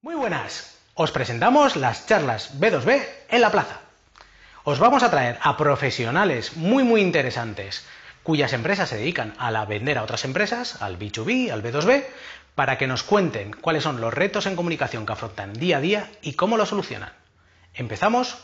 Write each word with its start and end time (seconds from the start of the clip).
Muy 0.00 0.14
buenas, 0.14 0.78
os 0.94 1.10
presentamos 1.10 1.74
las 1.74 2.06
charlas 2.06 2.60
B2B 2.60 3.04
en 3.30 3.40
la 3.40 3.50
plaza. 3.50 3.80
Os 4.62 4.78
vamos 4.78 5.02
a 5.02 5.10
traer 5.10 5.40
a 5.42 5.56
profesionales 5.56 6.56
muy 6.56 6.84
muy 6.84 7.00
interesantes 7.00 7.84
cuyas 8.22 8.52
empresas 8.52 8.90
se 8.90 8.96
dedican 8.96 9.34
a 9.38 9.50
la 9.50 9.64
vender 9.64 9.98
a 9.98 10.04
otras 10.04 10.24
empresas, 10.24 10.80
al 10.82 11.00
B2B, 11.00 11.50
al 11.50 11.64
B2B, 11.64 12.04
para 12.54 12.78
que 12.78 12.86
nos 12.86 13.02
cuenten 13.02 13.52
cuáles 13.52 13.82
son 13.82 14.00
los 14.00 14.14
retos 14.14 14.46
en 14.46 14.54
comunicación 14.54 15.04
que 15.04 15.14
afrontan 15.14 15.52
día 15.52 15.78
a 15.78 15.80
día 15.80 16.10
y 16.22 16.34
cómo 16.34 16.56
lo 16.56 16.64
solucionan. 16.64 17.12
Empezamos 17.74 18.38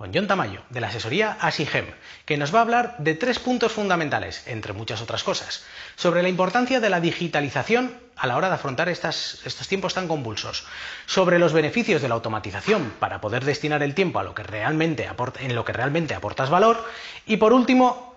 con 0.00 0.14
John 0.14 0.26
Tamayo, 0.26 0.62
de 0.70 0.80
la 0.80 0.88
asesoría 0.88 1.36
ASIGEM, 1.42 1.84
que 2.24 2.38
nos 2.38 2.54
va 2.54 2.60
a 2.60 2.62
hablar 2.62 2.94
de 3.00 3.14
tres 3.14 3.38
puntos 3.38 3.72
fundamentales, 3.72 4.42
entre 4.46 4.72
muchas 4.72 5.02
otras 5.02 5.22
cosas, 5.22 5.62
sobre 5.94 6.22
la 6.22 6.30
importancia 6.30 6.80
de 6.80 6.88
la 6.88 7.02
digitalización 7.02 7.98
a 8.16 8.26
la 8.26 8.38
hora 8.38 8.48
de 8.48 8.54
afrontar 8.54 8.88
estos 8.88 9.68
tiempos 9.68 9.92
tan 9.92 10.08
convulsos, 10.08 10.64
sobre 11.04 11.38
los 11.38 11.52
beneficios 11.52 12.00
de 12.00 12.08
la 12.08 12.14
automatización 12.14 12.94
para 12.98 13.20
poder 13.20 13.44
destinar 13.44 13.82
el 13.82 13.94
tiempo 13.94 14.18
a 14.18 14.22
lo 14.22 14.34
que 14.34 14.42
realmente 14.42 15.06
en 15.40 15.54
lo 15.54 15.66
que 15.66 15.74
realmente 15.74 16.14
aportas 16.14 16.48
valor, 16.48 16.82
y 17.26 17.36
por 17.36 17.52
último, 17.52 18.16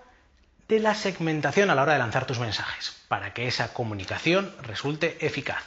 de 0.68 0.80
la 0.80 0.94
segmentación 0.94 1.68
a 1.68 1.74
la 1.74 1.82
hora 1.82 1.92
de 1.92 1.98
lanzar 1.98 2.24
tus 2.24 2.38
mensajes, 2.38 2.96
para 3.08 3.34
que 3.34 3.46
esa 3.46 3.74
comunicación 3.74 4.54
resulte 4.62 5.18
eficaz. 5.20 5.62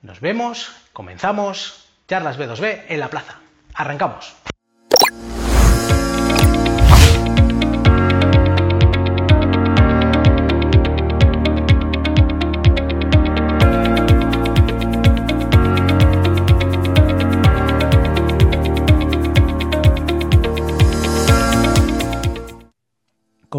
Nos 0.00 0.20
vemos, 0.20 0.70
comenzamos, 0.92 1.88
charlas 2.06 2.38
B2B 2.38 2.84
en 2.86 3.00
la 3.00 3.10
plaza. 3.10 3.40
Arrancamos. 3.74 4.36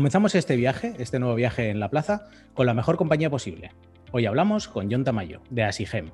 Comenzamos 0.03 0.35
este 0.35 0.57
viaje, 0.57 0.95
este 0.99 1.17
nuevo 1.17 1.33
viaje 1.33 1.69
en 1.69 1.79
la 1.79 1.89
plaza, 1.89 2.27
con 2.53 2.65
la 2.65 2.73
mejor 2.73 2.97
compañía 2.97 3.29
posible. 3.29 3.71
Hoy 4.11 4.25
hablamos 4.25 4.67
con 4.67 4.91
John 4.91 5.05
Tamayo, 5.05 5.39
de 5.49 5.63
Asigem. 5.63 6.09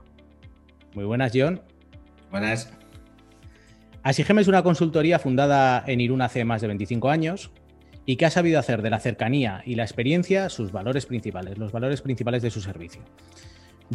Muy 0.94 1.06
buenas, 1.06 1.32
John. 1.34 1.64
Buenas. 2.30 2.72
Asigem 4.04 4.38
es 4.38 4.48
una 4.48 4.62
consultoría 4.62 5.18
fundada 5.18 5.84
en 5.88 6.02
Irún 6.02 6.22
hace 6.22 6.46
más 6.46 6.62
de 6.62 6.68
25 6.68 7.10
años 7.10 7.50
y 8.06 8.18
que 8.18 8.28
ha 8.28 8.30
sabido 8.30 8.60
hacer 8.60 8.84
de 8.84 8.92
la 8.92 9.00
cercanía 9.00 9.64
y 9.66 9.74
la 9.74 9.86
experiencia 9.86 10.50
sus 10.50 10.72
valores 10.72 11.08
principales, 11.08 11.58
los 11.58 11.72
valores 11.72 12.04
principales 12.04 12.44
de 12.44 12.52
su 12.52 12.62
servicio. 12.62 13.02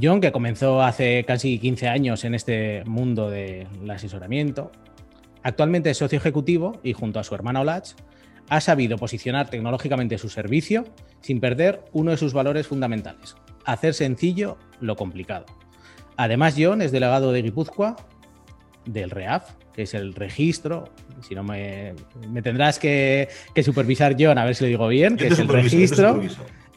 John, 0.02 0.20
que 0.20 0.32
comenzó 0.32 0.82
hace 0.82 1.22
casi 1.24 1.60
15 1.60 1.86
años 1.86 2.24
en 2.24 2.34
este 2.34 2.82
mundo 2.84 3.30
del 3.30 3.88
asesoramiento, 3.88 4.72
actualmente 5.44 5.90
es 5.90 5.98
socio 5.98 6.18
ejecutivo 6.18 6.80
y 6.82 6.94
junto 6.94 7.20
a 7.20 7.22
su 7.22 7.36
hermana 7.36 7.60
Olach 7.60 7.94
ha 8.48 8.60
sabido 8.60 8.98
posicionar 8.98 9.50
tecnológicamente 9.50 10.18
su 10.18 10.28
servicio 10.28 10.84
sin 11.20 11.40
perder 11.40 11.84
uno 11.92 12.10
de 12.10 12.16
sus 12.16 12.32
valores 12.32 12.66
fundamentales, 12.66 13.36
hacer 13.64 13.94
sencillo 13.94 14.58
lo 14.80 14.96
complicado. 14.96 15.46
Además, 16.16 16.54
John 16.56 16.82
es 16.82 16.92
delegado 16.92 17.32
de 17.32 17.42
Guipúzcoa 17.42 17.96
del 18.86 19.10
REAF, 19.10 19.50
que 19.72 19.82
es 19.82 19.94
el 19.94 20.14
registro, 20.14 20.90
si 21.26 21.34
no 21.34 21.42
me, 21.42 21.94
tendrás 22.42 22.78
que, 22.78 23.28
supervisar 23.62 24.14
John, 24.18 24.38
a 24.38 24.44
ver 24.44 24.54
si 24.54 24.64
lo 24.64 24.68
digo 24.68 24.88
bien, 24.88 25.16
que 25.16 25.28
es 25.28 25.38
el 25.38 25.48
registro. 25.48 26.20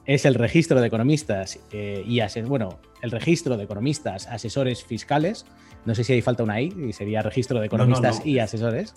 Es 0.06 0.24
el 0.24 0.36
registro 0.36 0.80
de 0.80 0.88
economistas 0.88 1.60
eh, 1.74 2.02
y 2.08 2.22
bueno, 2.44 2.80
el 3.02 3.12
registro 3.12 3.58
de 3.58 3.66
economistas 3.66 4.26
asesores 4.28 4.86
fiscales. 4.86 5.46
No 5.84 5.96
sé 5.96 6.06
si 6.06 6.14
hay 6.14 6.22
falta 6.22 6.44
una 6.44 6.62
I, 6.62 6.74
y 6.88 6.94
sería 6.94 7.22
registro 7.22 7.60
de 7.60 7.66
economistas 7.66 8.26
y 8.26 8.40
asesores. 8.40 8.96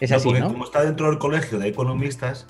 Es 0.00 0.12
así, 0.12 0.28
porque 0.28 0.42
como 0.42 0.64
está 0.64 0.82
dentro 0.82 1.08
del 1.08 1.18
colegio 1.18 1.58
de 1.58 1.68
economistas, 1.68 2.46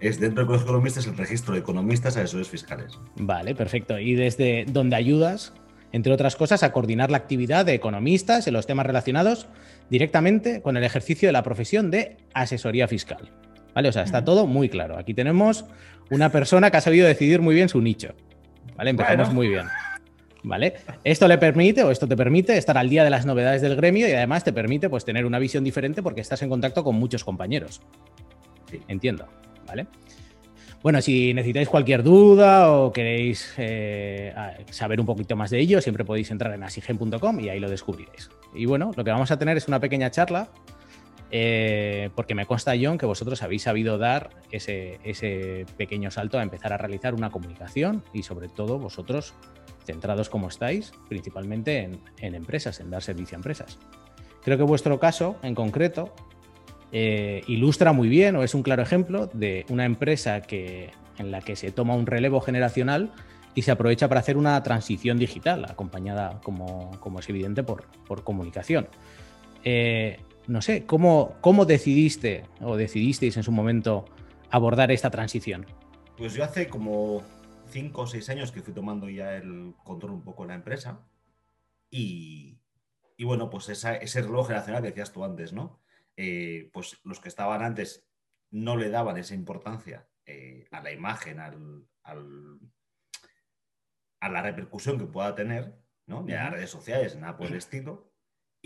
es 0.00 0.20
dentro 0.20 0.42
del 0.42 0.46
colegio 0.46 0.66
de 0.66 0.70
economistas 0.70 1.06
el 1.06 1.16
registro 1.16 1.54
de 1.54 1.60
economistas 1.60 2.16
asesores 2.16 2.48
fiscales. 2.48 2.98
Vale, 3.16 3.54
perfecto. 3.54 3.98
Y 3.98 4.14
desde 4.14 4.64
donde 4.68 4.96
ayudas, 4.96 5.52
entre 5.92 6.12
otras 6.12 6.36
cosas, 6.36 6.62
a 6.62 6.72
coordinar 6.72 7.10
la 7.10 7.16
actividad 7.16 7.64
de 7.64 7.74
economistas 7.74 8.46
en 8.46 8.54
los 8.54 8.66
temas 8.66 8.86
relacionados 8.86 9.48
directamente 9.90 10.62
con 10.62 10.76
el 10.76 10.84
ejercicio 10.84 11.28
de 11.28 11.32
la 11.32 11.42
profesión 11.42 11.90
de 11.90 12.16
asesoría 12.32 12.88
fiscal. 12.88 13.30
¿Vale? 13.74 13.88
O 13.88 13.92
sea, 13.92 14.02
está 14.02 14.24
todo 14.24 14.46
muy 14.46 14.68
claro. 14.68 14.96
Aquí 14.96 15.14
tenemos 15.14 15.64
una 16.10 16.30
persona 16.30 16.70
que 16.70 16.76
ha 16.76 16.80
sabido 16.80 17.08
decidir 17.08 17.40
muy 17.40 17.54
bien 17.54 17.68
su 17.68 17.80
nicho. 17.80 18.14
¿Vale? 18.76 18.90
Empezamos 18.90 19.32
muy 19.32 19.48
bien. 19.48 19.66
¿Vale? 20.44 20.74
Esto 21.04 21.26
le 21.26 21.38
permite, 21.38 21.82
o 21.82 21.90
esto 21.90 22.06
te 22.06 22.16
permite, 22.16 22.58
estar 22.58 22.76
al 22.76 22.90
día 22.90 23.02
de 23.02 23.08
las 23.08 23.24
novedades 23.24 23.62
del 23.62 23.76
gremio 23.76 24.06
y 24.06 24.12
además 24.12 24.44
te 24.44 24.52
permite 24.52 24.90
pues, 24.90 25.04
tener 25.04 25.24
una 25.24 25.38
visión 25.38 25.64
diferente 25.64 26.02
porque 26.02 26.20
estás 26.20 26.42
en 26.42 26.50
contacto 26.50 26.84
con 26.84 26.96
muchos 26.96 27.24
compañeros. 27.24 27.80
Sí. 28.70 28.78
Entiendo, 28.86 29.26
¿vale? 29.66 29.86
Bueno, 30.82 31.00
si 31.00 31.32
necesitáis 31.32 31.70
cualquier 31.70 32.02
duda 32.02 32.70
o 32.70 32.92
queréis 32.92 33.54
eh, 33.56 34.34
saber 34.68 35.00
un 35.00 35.06
poquito 35.06 35.34
más 35.34 35.48
de 35.48 35.58
ello, 35.58 35.80
siempre 35.80 36.04
podéis 36.04 36.30
entrar 36.30 36.52
en 36.52 36.62
asigen.com 36.62 37.40
y 37.40 37.48
ahí 37.48 37.58
lo 37.58 37.70
descubriréis. 37.70 38.28
Y 38.54 38.66
bueno, 38.66 38.90
lo 38.94 39.02
que 39.02 39.10
vamos 39.10 39.30
a 39.30 39.38
tener 39.38 39.56
es 39.56 39.66
una 39.66 39.80
pequeña 39.80 40.10
charla, 40.10 40.50
eh, 41.30 42.10
porque 42.14 42.34
me 42.34 42.44
consta, 42.44 42.74
John, 42.78 42.98
que 42.98 43.06
vosotros 43.06 43.42
habéis 43.42 43.62
sabido 43.62 43.96
dar 43.96 44.28
ese, 44.52 45.00
ese 45.04 45.64
pequeño 45.78 46.10
salto 46.10 46.38
a 46.38 46.42
empezar 46.42 46.74
a 46.74 46.76
realizar 46.76 47.14
una 47.14 47.30
comunicación 47.30 48.04
y 48.12 48.22
sobre 48.22 48.48
todo 48.48 48.78
vosotros 48.78 49.32
centrados 49.84 50.28
como 50.28 50.48
estáis, 50.48 50.92
principalmente 51.08 51.90
en, 52.18 52.34
empresas, 52.34 52.80
en 52.80 52.90
dar 52.90 53.02
servicio 53.02 53.36
a 53.36 53.38
empresas. 53.38 53.78
Creo 54.42 54.56
que 54.56 54.64
vuestro 54.64 54.98
caso 54.98 55.36
en 55.42 55.54
concreto 55.54 56.14
eh, 56.92 57.42
ilustra 57.46 57.92
muy 57.92 58.08
bien 58.08 58.36
o 58.36 58.42
es 58.42 58.54
un 58.54 58.62
claro 58.62 58.82
ejemplo 58.82 59.28
de 59.32 59.64
una 59.68 59.84
empresa 59.84 60.42
que, 60.42 60.90
en 61.18 61.30
la 61.30 61.40
que 61.40 61.56
se 61.56 61.70
toma 61.70 61.94
un 61.94 62.06
relevo 62.06 62.40
generacional 62.40 63.12
y 63.54 63.62
se 63.62 63.70
aprovecha 63.70 64.08
para 64.08 64.20
hacer 64.20 64.36
una 64.36 64.62
transición 64.62 65.18
digital, 65.18 65.64
acompañada, 65.64 66.40
como, 66.42 66.90
es 67.18 67.28
evidente, 67.28 67.62
por, 67.62 67.86
comunicación. 68.24 68.88
Eh, 69.62 70.18
no 70.46 70.60
sé, 70.60 70.84
¿cómo, 70.84 71.34
¿cómo 71.40 71.64
decidiste 71.64 72.44
o 72.60 72.76
decidisteis 72.76 73.36
en 73.36 73.44
su 73.44 73.52
momento 73.52 74.04
abordar 74.50 74.90
esta 74.90 75.10
transición? 75.10 75.66
Pues 76.16 76.34
yo 76.34 76.44
hace 76.44 76.68
como 76.68 77.22
cinco 77.68 78.02
o 78.02 78.06
seis 78.06 78.28
años 78.28 78.52
que 78.52 78.62
fui 78.62 78.74
tomando 78.74 79.08
ya 79.08 79.36
el 79.36 79.74
control 79.84 80.12
un 80.12 80.24
poco 80.24 80.42
de 80.42 80.48
la 80.48 80.54
empresa. 80.54 81.06
Y, 81.90 82.58
bueno, 83.18 83.50
pues 83.50 83.68
ese 83.68 84.22
reloj 84.22 84.48
generacional 84.48 84.82
que 84.82 84.88
decías 84.88 85.12
tú 85.12 85.24
antes, 85.24 85.52
¿no? 85.52 85.80
Eh, 86.16 86.70
pues 86.72 87.00
los 87.04 87.20
que 87.20 87.28
estaban 87.28 87.62
antes 87.62 88.06
no 88.50 88.76
le 88.76 88.90
daban 88.90 89.16
esa 89.16 89.34
importancia 89.34 90.08
eh, 90.26 90.66
a 90.70 90.80
la 90.80 90.92
imagen, 90.92 91.40
al, 91.40 91.86
a 92.02 94.28
la 94.28 94.42
repercusión 94.42 94.98
que 94.98 95.06
pueda 95.06 95.34
tener, 95.34 95.76
¿no? 96.06 96.22
Ni 96.22 96.32
a 96.32 96.44
las 96.44 96.52
redes 96.52 96.70
sociales, 96.70 97.16
nada 97.16 97.36
por 97.36 97.46
el 97.46 97.54
estilo. 97.54 98.13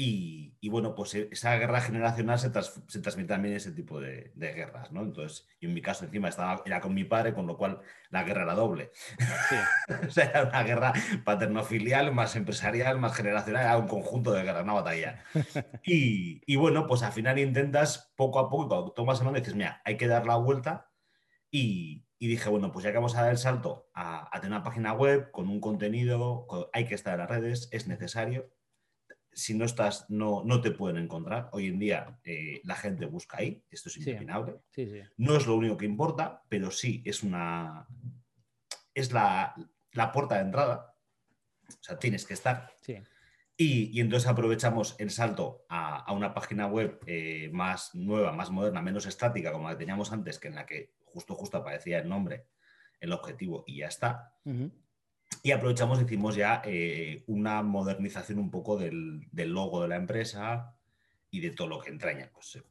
Y, 0.00 0.68
bueno, 0.68 0.94
pues 0.94 1.12
e, 1.16 1.28
esa 1.32 1.56
guerra 1.56 1.80
generacional 1.80 2.38
se, 2.38 2.50
transmite 2.50 3.24
también 3.24 3.56
ese 3.56 3.72
tipo 3.72 3.98
de, 3.98 4.30
guerras, 4.36 4.92
¿no? 4.92 5.02
Entonces, 5.02 5.48
yo 5.60 5.68
en 5.68 5.74
mi 5.74 5.82
caso 5.82 6.04
encima 6.04 6.28
estaba, 6.28 6.62
era 6.64 6.80
con 6.80 6.94
mi 6.94 7.02
padre, 7.02 7.34
con 7.34 7.48
lo 7.48 7.56
cual 7.58 7.80
la 8.08 8.22
guerra 8.22 8.44
era 8.44 8.54
doble. 8.54 8.92
o 10.06 10.10
sea, 10.10 10.26
era 10.26 10.44
una 10.44 10.62
guerra 10.62 10.92
paternofilial, 11.24 12.14
más 12.14 12.36
empresarial, 12.36 13.00
más 13.00 13.16
generacional, 13.16 13.64
era 13.64 13.76
un 13.76 13.88
conjunto 13.88 14.30
de 14.30 14.44
guerras, 14.44 14.62
una 14.62 14.74
batalla. 14.74 15.24
Y, 15.82 16.54
bueno, 16.54 16.86
pues 16.86 17.02
al 17.02 17.12
final 17.12 17.36
intentas 17.40 18.12
poco 18.14 18.38
a 18.38 18.48
poco, 18.48 18.68
cuando 18.68 18.92
tomas 18.92 19.18
el 19.18 19.24
mando 19.24 19.40
dices, 19.40 19.56
mira, 19.56 19.82
hay 19.84 19.96
que 19.96 20.06
dar 20.06 20.26
la 20.26 20.36
vuelta 20.36 20.92
y, 21.50 22.06
dije, 22.20 22.48
bueno, 22.48 22.70
pues 22.70 22.84
ya 22.84 22.92
que 22.92 22.98
vamos 22.98 23.16
a 23.16 23.22
dar 23.22 23.32
el 23.32 23.38
salto 23.38 23.90
a, 23.94 24.28
a 24.30 24.40
tener 24.40 24.56
una 24.56 24.62
página 24.62 24.92
web 24.92 25.32
con 25.32 25.48
un 25.48 25.60
contenido, 25.60 26.46
hay 26.72 26.86
que 26.86 26.94
estar 26.94 27.14
en 27.14 27.20
las 27.20 27.30
redes, 27.30 27.68
es 27.72 27.88
necesario 27.88 28.48
si 29.38 29.54
no 29.54 29.64
estás, 29.64 30.04
no, 30.10 30.42
no 30.44 30.60
te 30.60 30.72
pueden 30.72 30.96
encontrar. 30.96 31.48
Hoy 31.52 31.68
en 31.68 31.78
día 31.78 32.18
eh, 32.24 32.60
la 32.64 32.74
gente 32.74 33.06
busca 33.06 33.38
ahí, 33.38 33.62
esto 33.70 33.88
es 33.88 33.96
impepinable. 33.98 34.56
No 35.16 35.36
es 35.36 35.46
lo 35.46 35.54
único 35.54 35.76
que 35.76 35.86
importa, 35.86 36.42
pero 36.48 36.72
sí 36.72 37.04
es 37.06 37.22
una. 37.22 37.86
es 38.92 39.12
la, 39.12 39.54
puerta 40.12 40.34
de 40.34 40.40
entrada. 40.40 40.92
O 41.68 41.72
sea, 41.80 42.00
tienes 42.00 42.24
que 42.24 42.34
estar. 42.34 42.72
Y, 43.56 44.00
entonces 44.00 44.28
aprovechamos 44.28 44.96
el 44.98 45.10
salto 45.10 45.64
a, 45.68 46.12
una 46.12 46.34
página 46.34 46.66
web 46.66 46.98
eh, 47.06 47.48
más 47.52 47.94
nueva, 47.94 48.32
más 48.32 48.50
moderna, 48.50 48.82
menos 48.82 49.06
estática, 49.06 49.52
como 49.52 49.68
la 49.68 49.74
que 49.74 49.84
teníamos 49.84 50.10
antes, 50.10 50.40
que 50.40 50.48
en 50.48 50.56
la 50.56 50.66
que 50.66 50.94
justo 51.04 51.36
justo 51.36 51.58
aparecía 51.58 52.00
el 52.00 52.08
nombre, 52.08 52.46
el 52.98 53.12
objetivo 53.12 53.62
y 53.68 53.78
ya 53.78 53.86
está. 53.86 54.34
Y 55.42 55.52
aprovechamos, 55.52 56.00
hicimos 56.02 56.34
ya 56.36 56.62
eh, 56.64 57.22
una 57.26 57.62
modernización 57.62 58.38
un 58.38 58.50
poco 58.50 58.76
del, 58.76 59.28
logo 59.32 59.82
de 59.82 59.88
la 59.88 59.96
empresa 59.96 60.74
y 61.30 61.40
de 61.40 61.50
todo 61.50 61.68
lo 61.68 61.78
que 61.80 61.90
entraña, 61.90 62.30
pues 62.32 62.56
eh, 62.56 62.62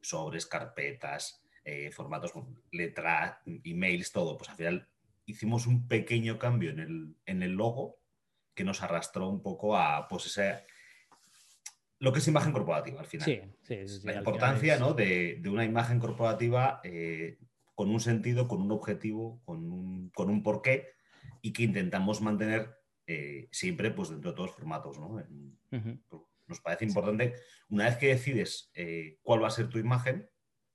sobres, 0.00 0.46
carpetas, 0.46 1.42
eh, 1.64 1.90
formatos, 1.90 2.32
letras, 2.72 3.36
emails, 3.64 4.12
todo. 4.12 4.36
Pues 4.38 4.50
al 4.50 4.56
final 4.56 4.88
hicimos 5.26 5.66
un 5.66 5.86
pequeño 5.86 6.38
cambio 6.38 6.70
en 6.70 7.16
el, 7.42 7.50
logo 7.52 7.98
que 8.54 8.64
nos 8.64 8.82
arrastró 8.82 9.28
un 9.28 9.42
poco 9.42 9.76
a 9.76 10.08
pues, 10.08 10.40
lo 11.98 12.12
que 12.12 12.20
es 12.20 12.28
imagen 12.28 12.52
corporativa 12.52 13.00
al 13.00 13.06
final. 13.06 13.26
Sí, 13.26 13.40
sí, 13.62 13.88
sí, 13.88 14.06
la 14.06 14.14
importancia 14.14 14.74
es- 14.74 14.80
¿no? 14.80 14.94
de, 14.94 15.38
de 15.40 15.48
una 15.50 15.64
imagen 15.64 15.98
corporativa 15.98 16.80
eh, 16.84 17.38
con 17.74 17.90
un 17.90 18.00
sentido, 18.00 18.48
con 18.48 18.62
un 18.62 18.72
objetivo, 18.72 19.40
con 19.44 19.70
un, 19.70 20.10
con 20.10 20.30
un 20.30 20.42
porqué 20.42 20.97
y 21.42 21.52
que 21.52 21.62
intentamos 21.64 22.20
mantener 22.20 22.70
eh, 23.06 23.48
siempre 23.50 23.90
pues, 23.90 24.10
dentro 24.10 24.30
de 24.30 24.36
todos 24.36 24.50
los 24.50 24.56
formatos. 24.56 24.98
¿no? 24.98 25.18
En- 25.20 25.58
nos 26.46 26.60
parece 26.60 26.86
importante, 26.86 27.34
una 27.68 27.84
vez 27.84 27.98
que 27.98 28.08
decides 28.08 28.70
eh, 28.74 29.18
cuál 29.22 29.42
va 29.42 29.48
a 29.48 29.50
ser 29.50 29.68
tu 29.68 29.78
imagen, 29.78 30.30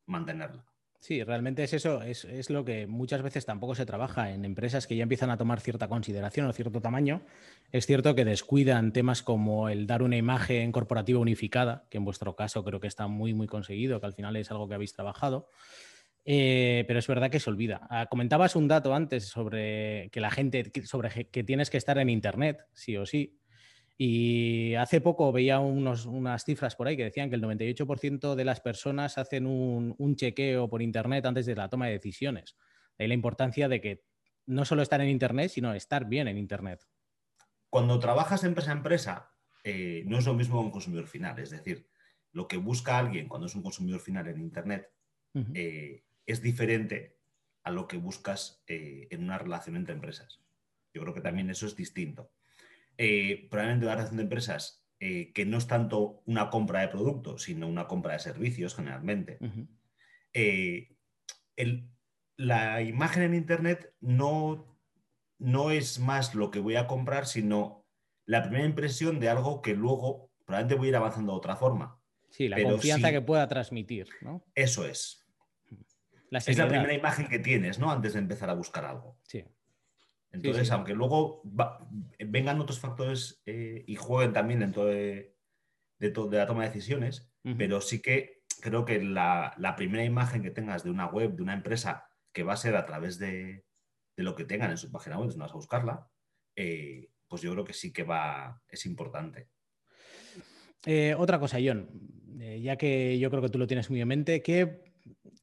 mantenerla. 0.05 0.65
Sí, 0.99 1.21
realmente 1.23 1.63
es 1.63 1.73
eso, 1.73 2.01
es, 2.01 2.23
es 2.23 2.49
lo 2.49 2.63
que 2.63 2.87
muchas 2.87 3.21
veces 3.23 3.45
tampoco 3.45 3.75
se 3.75 3.85
trabaja 3.85 4.31
en 4.31 4.45
empresas 4.45 4.87
que 4.87 4.95
ya 4.95 5.03
empiezan 5.03 5.31
a 5.31 5.37
tomar 5.37 5.59
cierta 5.59 5.89
consideración 5.89 6.47
o 6.47 6.53
cierto 6.53 6.79
tamaño. 6.79 7.25
Es 7.73 7.85
cierto 7.87 8.15
que 8.15 8.23
descuidan 8.23 8.93
temas 8.93 9.21
como 9.21 9.67
el 9.67 9.85
dar 9.85 10.01
una 10.01 10.15
imagen 10.15 10.71
corporativa 10.71 11.19
unificada, 11.19 11.87
que 11.89 11.97
en 11.97 12.05
vuestro 12.05 12.37
caso 12.37 12.63
creo 12.63 12.79
que 12.79 12.87
está 12.87 13.07
muy, 13.07 13.33
muy 13.33 13.47
conseguido, 13.47 13.99
que 13.99 14.05
al 14.05 14.13
final 14.13 14.37
es 14.37 14.49
algo 14.51 14.69
que 14.69 14.75
habéis 14.75 14.93
trabajado. 14.93 15.49
Eh, 16.25 16.85
pero 16.87 16.99
es 16.99 17.07
verdad 17.07 17.29
que 17.29 17.39
se 17.39 17.49
olvida. 17.49 17.85
Ah, 17.89 18.07
comentabas 18.09 18.55
un 18.55 18.67
dato 18.67 18.93
antes 18.95 19.27
sobre 19.27 20.09
que 20.11 20.21
la 20.21 20.31
gente, 20.31 20.71
sobre 20.85 21.27
que- 21.31 21.43
tienes 21.43 21.69
que 21.69 21.77
estar 21.77 21.97
en 21.97 22.09
Internet, 22.09 22.65
sí 22.73 22.95
o 22.97 23.05
sí. 23.05 23.39
Y 23.97 24.73
hace 24.75 25.01
poco 25.01 25.31
veía 25.31 25.59
unos- 25.59 26.05
unas 26.05 26.43
cifras 26.45 26.75
por 26.75 26.87
ahí 26.87 26.97
que 26.97 27.03
decían 27.03 27.29
que 27.29 27.35
el 27.35 27.41
98% 27.41 28.35
de 28.35 28.45
las 28.45 28.59
personas 28.61 29.17
hacen 29.17 29.45
un, 29.45 29.95
un 29.97 30.15
chequeo 30.15 30.69
por 30.69 30.81
Internet 30.81 31.25
antes 31.25 31.45
de 31.45 31.55
la 31.55 31.69
toma 31.69 31.87
de 31.87 31.93
decisiones. 31.93 32.55
De 32.97 33.03
ahí 33.03 33.07
la 33.07 33.13
importancia 33.13 33.67
de 33.67 33.81
que 33.81 34.03
no 34.45 34.65
solo 34.65 34.81
estar 34.81 34.99
en 35.01 35.09
Internet, 35.09 35.51
sino 35.51 35.73
estar 35.73 36.05
bien 36.05 36.27
en 36.27 36.37
Internet. 36.37 36.85
Cuando 37.69 37.99
trabajas 37.99 38.43
empresa 38.43 38.71
a 38.71 38.75
empresa, 38.75 39.29
eh, 39.63 40.03
no 40.05 40.17
es 40.19 40.25
lo 40.25 40.33
mismo 40.33 40.59
que 40.59 40.65
un 40.65 40.71
consumidor 40.71 41.07
final. 41.07 41.37
Es 41.39 41.49
decir, 41.51 41.87
lo 42.31 42.47
que 42.47 42.57
busca 42.57 42.97
alguien 42.97 43.27
cuando 43.27 43.47
es 43.47 43.55
un 43.55 43.61
consumidor 43.61 43.99
final 43.99 44.27
en 44.27 44.39
Internet 44.39 44.89
eh, 45.55 46.03
es 46.25 46.41
diferente 46.41 47.19
a 47.63 47.71
lo 47.71 47.87
que 47.87 47.97
buscas 47.97 48.63
eh, 48.67 49.07
en 49.11 49.23
una 49.23 49.37
relación 49.37 49.75
entre 49.75 49.93
empresas. 49.93 50.41
Yo 50.93 51.01
creo 51.01 51.13
que 51.13 51.21
también 51.21 51.49
eso 51.49 51.65
es 51.65 51.75
distinto. 51.75 52.31
Eh, 52.97 53.47
probablemente 53.49 53.85
una 53.85 53.95
relación 53.95 54.17
de 54.17 54.23
empresas 54.23 54.85
eh, 54.99 55.33
que 55.33 55.45
no 55.45 55.57
es 55.57 55.67
tanto 55.67 56.21
una 56.25 56.49
compra 56.49 56.81
de 56.81 56.87
productos, 56.89 57.43
sino 57.43 57.67
una 57.67 57.87
compra 57.87 58.13
de 58.13 58.19
servicios 58.19 58.75
generalmente. 58.75 59.39
El- 61.55 61.89
la 62.35 62.81
imagen 62.81 63.23
en 63.23 63.35
Internet 63.35 63.93
no, 64.01 64.79
no 65.37 65.71
es 65.71 65.99
más 65.99 66.33
lo 66.33 66.49
que 66.51 66.59
voy 66.59 66.75
a 66.75 66.87
comprar, 66.87 67.27
sino 67.27 67.85
la 68.25 68.41
primera 68.41 68.65
impresión 68.65 69.19
de 69.19 69.29
algo 69.29 69.61
que 69.61 69.75
luego 69.75 70.31
probablemente 70.45 70.75
voy 70.75 70.87
a 70.87 70.89
ir 70.89 70.95
avanzando 70.95 71.33
de 71.33 71.37
otra 71.37 71.55
forma. 71.55 72.01
Sí, 72.29 72.47
la 72.49 72.55
Pero 72.55 72.69
confianza 72.69 73.11
que 73.11 73.21
pueda 73.21 73.47
transmitir, 73.47 74.07
¿no? 74.21 74.43
Eso 74.55 74.85
es. 74.85 75.22
La 76.33 76.39
Es 76.39 76.57
la 76.57 76.67
primera 76.67 76.93
imagen 76.95 77.27
que 77.27 77.37
tienes, 77.37 77.77
¿no? 77.77 77.91
Antes 77.91 78.13
de 78.13 78.19
empezar 78.19 78.49
a 78.49 78.53
buscar 78.55 78.85
algo. 78.85 79.19
Sí. 79.27 79.43
Entonces, 80.31 80.67
sí. 80.67 80.73
aunque 80.73 80.95
luego 80.95 81.43
va- 81.45 81.87
vengan 82.17 82.59
otros 82.59 82.79
factores 82.79 83.43
eh, 83.45 83.83
y 83.85 83.95
jueguen 83.95 84.33
también 84.33 84.61
dentro 84.61 84.85
de, 84.85 85.35
de 85.99 86.09
to- 86.09 86.27
de 86.27 86.39
la 86.39 86.47
toma 86.47 86.63
de 86.63 86.69
decisiones, 86.69 87.29
pero 87.57 87.81
sí 87.81 88.01
que 88.01 88.41
creo 88.61 88.83
que 88.83 89.03
la, 89.03 89.53
la 89.57 89.75
primera 89.75 90.03
imagen 90.03 90.41
que 90.41 90.49
tengas 90.49 90.83
de 90.83 90.89
una 90.89 91.05
web, 91.05 91.35
de 91.35 91.43
una 91.43 91.53
empresa, 91.53 92.09
que 92.31 92.41
va 92.41 92.53
a 92.53 92.57
ser 92.57 92.75
a 92.75 92.85
través 92.85 93.19
de, 93.19 93.65
de 94.17 94.23
lo 94.23 94.33
que 94.33 94.45
tengan 94.45 94.71
en 94.71 94.77
su 94.77 94.91
página 94.91 95.19
web, 95.19 95.29
si 95.29 95.37
no 95.37 95.43
vas 95.43 95.51
a 95.51 95.55
buscarla, 95.55 96.09
eh, 96.55 97.09
pues 97.27 97.43
yo 97.43 97.51
creo 97.51 97.63
que 97.63 97.73
sí 97.73 97.93
que 97.93 98.03
va, 98.03 98.59
es 98.69 98.87
importante. 98.87 99.49
Eh, 100.85 101.13
otra 101.17 101.39
cosa, 101.39 101.57
John, 101.63 101.87
ya 102.59 102.75
que 102.75 103.19
yo 103.19 103.29
creo 103.29 103.41
que 103.43 103.49
tú 103.49 103.59
lo 103.59 103.67
tienes 103.67 103.89
muy 103.89 104.01
en 104.01 104.07
mente, 104.07 104.41
¿qué, 104.41 104.92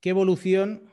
qué 0.00 0.10
evolución 0.10 0.90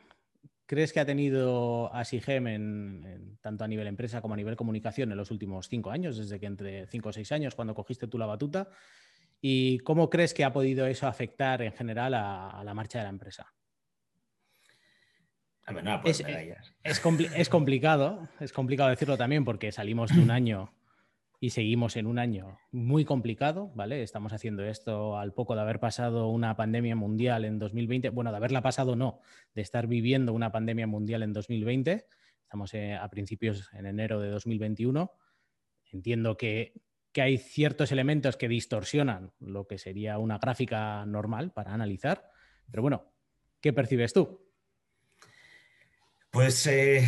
crees 0.66 0.92
que 0.92 1.00
ha 1.00 1.06
tenido 1.06 1.94
Asigem 1.94 2.48
en, 2.48 3.04
en- 3.06 3.38
tanto 3.38 3.64
a 3.64 3.68
nivel 3.68 3.88
empresa 3.88 4.22
como 4.22 4.34
a 4.34 4.38
nivel 4.38 4.56
comunicación 4.58 5.12
en 5.12 5.18
los 5.18 5.32
últimos 5.32 5.70
cinco 5.70 5.92
años, 5.92 6.18
desde 6.18 6.40
que 6.40 6.46
entre 6.46 6.88
cinco 6.88 7.10
o 7.10 7.14
seis 7.14 7.32
años, 7.32 7.56
cuando 7.56 7.74
cogiste 7.74 8.08
tú 8.08 8.18
la 8.18 8.26
batuta? 8.26 8.70
¿Y 9.40 9.78
cómo 9.80 10.10
crees 10.10 10.34
que 10.34 10.44
ha 10.44 10.52
podido 10.52 10.86
eso 10.88 11.08
afectar 11.08 11.62
en 11.62 11.72
general 11.72 12.14
a, 12.16 12.50
a 12.50 12.64
la 12.64 12.74
marcha 12.74 12.98
de 13.00 13.04
la 13.06 13.10
empresa? 13.12 13.54
A 15.66 15.74
ver, 15.74 15.84
nada, 15.84 16.02
pues 16.02 16.20
Es- 16.20 16.26
medallas. 16.26 16.74
Es, 16.84 17.04
compli- 17.04 17.30
es 17.36 17.50
complicado, 17.50 18.28
es 18.40 18.54
complicado 18.54 18.90
decirlo 18.90 19.18
también 19.18 19.44
porque 19.46 19.72
salimos 19.72 20.14
de 20.16 20.22
un 20.22 20.32
año 20.32 20.74
y 21.40 21.52
seguimos 21.52 21.96
en 21.98 22.08
un 22.08 22.18
año 22.18 22.60
muy 22.72 23.06
complicado, 23.06 23.72
¿vale? 23.76 24.02
Estamos 24.02 24.34
haciendo 24.34 24.66
esto 24.66 25.18
al 25.18 25.34
poco 25.34 25.56
de 25.56 25.62
haber 25.62 25.80
pasado 25.80 26.30
una 26.30 26.56
pandemia 26.56 26.96
mundial 26.96 27.46
en 27.46 27.60
2020, 27.60 28.10
bueno, 28.10 28.32
de 28.32 28.38
haberla 28.38 28.62
pasado 28.62 28.96
no, 28.96 29.22
de 29.54 29.62
estar 29.62 29.88
viviendo 29.88 30.34
una 30.34 30.52
pandemia 30.52 30.88
mundial 30.88 31.22
en 31.22 31.34
2020. 31.34 32.08
Estamos 32.42 32.74
eh, 32.74 32.96
a 32.96 33.08
principios 33.10 33.70
en 33.74 33.86
enero 33.86 34.20
de 34.20 34.30
2021. 34.30 35.12
Entiendo 35.92 36.38
que, 36.38 36.74
que 37.12 37.22
hay 37.22 37.38
ciertos 37.38 37.92
elementos 37.92 38.36
que 38.36 38.48
distorsionan 38.48 39.32
lo 39.40 39.68
que 39.68 39.78
sería 39.78 40.18
una 40.18 40.40
gráfica 40.40 41.06
normal 41.06 41.52
para 41.52 41.74
analizar, 41.74 42.32
pero 42.72 42.82
bueno, 42.82 43.14
¿qué 43.62 43.74
percibes 43.74 44.12
tú? 44.12 44.44
Pues 46.32 46.66
eh, 46.68 47.08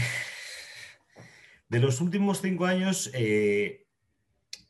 de 1.67 1.79
los 1.79 1.99
últimos 1.99 2.41
cinco 2.41 2.65
años, 2.65 3.11
eh, 3.13 3.88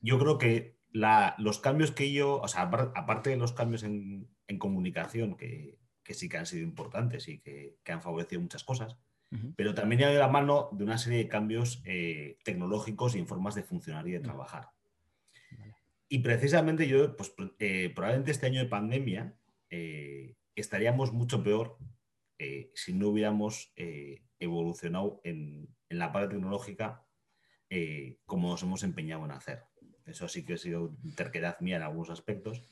yo 0.01 0.17
creo 0.19 0.37
que 0.37 0.77
la- 0.91 1.35
los 1.37 1.59
cambios 1.59 1.91
que 1.91 2.11
yo, 2.11 2.41
o 2.41 2.47
sea, 2.47 2.69
apar- 2.69 2.91
aparte 2.95 3.29
de 3.29 3.37
los 3.37 3.53
cambios 3.53 3.83
en, 3.83 4.27
en 4.47 4.57
comunicación, 4.59 5.35
que, 5.37 5.77
que 6.03 6.13
sí 6.13 6.27
que 6.29 6.37
han 6.37 6.45
sido 6.45 6.63
importantes 6.63 7.27
y 7.27 7.39
que, 7.39 7.77
que 7.83 7.91
han 7.91 8.01
favorecido 8.01 8.41
muchas 8.41 8.63
cosas, 8.63 8.97
pero 9.55 9.75
también 9.75 10.01
ha 10.01 10.03
ido 10.05 10.13
de 10.13 10.19
la 10.19 10.27
mano 10.27 10.69
de 10.71 10.83
una 10.83 10.97
serie 10.97 11.19
de 11.19 11.27
cambios 11.27 11.83
eh, 11.85 12.39
tecnológicos 12.43 13.15
y 13.15 13.19
en 13.19 13.27
formas 13.27 13.53
de 13.53 13.61
funcionar 13.61 14.07
y 14.07 14.11
de 14.13 14.19
trabajar. 14.21 14.69
Y 16.07 16.19
precisamente 16.19 16.87
yo, 16.87 17.15
pues 17.15 17.33
eh, 17.59 17.91
probablemente 17.93 18.31
este 18.31 18.47
año 18.47 18.59
de 18.59 18.65
pandemia 18.69 19.35
eh, 19.69 20.35
estaríamos 20.55 21.13
mucho 21.13 21.43
peor 21.43 21.77
si 22.73 22.93
no 22.93 23.09
hubiéramos 23.09 23.73
evolucionado 24.39 25.19
en, 25.25 25.67
en 25.89 25.99
la 25.99 26.11
parte 26.13 26.29
tecnológica 26.35 27.05
como 28.25 28.49
nos 28.49 28.63
hemos 28.63 28.81
empeñado 28.83 29.25
en 29.25 29.31
hacer. 29.31 29.65
Eso 30.09 30.27
sí 30.27 30.43
que 30.45 30.53
ha 30.53 30.57
sido 30.57 30.95
terquedad 31.15 31.59
mía 31.59 31.77
en 31.77 31.83
algunos 31.83 32.09
aspectos. 32.09 32.63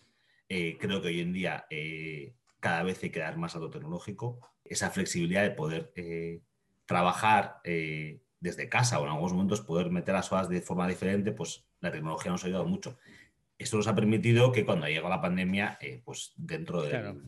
Eh, 0.50 0.78
creo 0.80 1.02
que 1.02 1.10
hoy 1.10 1.22
en 1.22 1.34
día 1.34 1.66
eh, 1.70 2.34
cada 2.60 2.84
vez 2.84 3.02
hay 3.04 3.10
que 3.10 3.20
dar 3.20 3.38
más 3.38 3.56
a 3.56 3.60
lo 3.60 3.70
tecnológico. 3.70 4.40
Esa 4.64 4.90
flexibilidad 4.90 5.44
de 5.44 5.52
poder 5.52 5.92
eh, 5.96 6.42
trabajar 6.86 7.62
desde 7.64 8.70
casa 8.70 9.00
o 9.00 9.04
en 9.04 9.10
algunos 9.12 9.34
momentos 9.34 9.62
poder 9.62 9.90
meter 9.90 10.14
las 10.14 10.32
horas 10.32 10.50
de 10.50 10.62
forma 10.62 10.88
diferente, 10.88 11.32
pues 11.32 11.66
la 11.80 11.92
tecnología 11.92 12.32
nos 12.32 12.44
ha 12.44 12.48
ayudado 12.48 12.66
mucho. 12.66 12.98
Esto 13.58 13.78
nos 13.78 13.88
ha 13.88 13.96
permitido 13.96 14.52
que 14.52 14.66
cuando 14.66 14.86
ha 14.86 14.90
llegado 14.90 15.10
la 15.10 15.22
pandemia, 15.22 15.78
pues 16.06 16.34
dentro 16.38 16.84
Claro. 16.88 17.22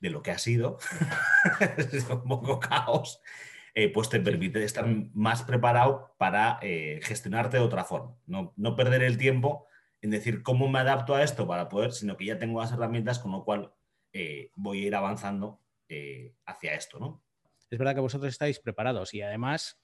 de 0.00 0.10
lo 0.10 0.22
que 0.22 0.30
ha 0.32 0.38
sido, 0.38 0.78
es 1.78 2.08
un 2.08 2.24
poco 2.24 2.58
caos, 2.58 3.20
eh, 3.78 3.88
pues 3.90 4.08
te 4.08 4.18
permite 4.18 4.64
estar 4.64 4.84
más 5.14 5.44
preparado 5.44 6.12
para 6.18 6.58
eh, 6.62 6.98
gestionarte 7.00 7.58
de 7.58 7.62
otra 7.62 7.84
forma. 7.84 8.16
No, 8.26 8.52
no 8.56 8.74
perder 8.74 9.04
el 9.04 9.16
tiempo 9.16 9.68
en 10.00 10.10
decir 10.10 10.42
cómo 10.42 10.68
me 10.68 10.80
adapto 10.80 11.14
a 11.14 11.22
esto 11.22 11.46
para 11.46 11.68
poder, 11.68 11.92
sino 11.92 12.16
que 12.16 12.24
ya 12.24 12.40
tengo 12.40 12.60
las 12.60 12.72
herramientas, 12.72 13.20
con 13.20 13.30
lo 13.30 13.44
cual 13.44 13.72
eh, 14.12 14.50
voy 14.56 14.82
a 14.82 14.86
ir 14.88 14.94
avanzando 14.96 15.62
hacia 16.44 16.74
esto, 16.74 16.98
¿no? 16.98 17.22
es 17.70 17.78
verdad 17.78 17.94
que 17.94 18.00
vosotros 18.00 18.32
estáis 18.32 18.58
preparados 18.58 19.14
y 19.14 19.22
además 19.22 19.80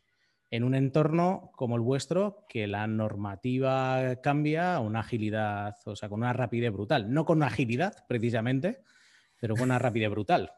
en 0.51 0.65
un 0.65 0.75
entorno 0.75 1.53
como 1.55 1.77
el 1.77 1.83
vuestro 1.83 2.47
que 2.49 2.67
la 2.67 2.89
normativa 2.89 4.17
cambia 4.25 4.75
a 4.75 4.81
una 4.81 5.01
agilidad, 5.01 5.77
o 5.85 5.95
sea, 5.95 6.09
con 6.09 6.21
una 6.21 6.33
rapidez 6.33 6.73
brutal. 6.73 7.15
No 7.15 7.25
con 7.25 7.45
agilidad 7.45 8.05
precisamente, 8.09 8.83
pero 9.41 9.55
con 9.55 9.65
una 9.65 9.79
rapidez 9.79 10.11
brutal. 10.11 10.53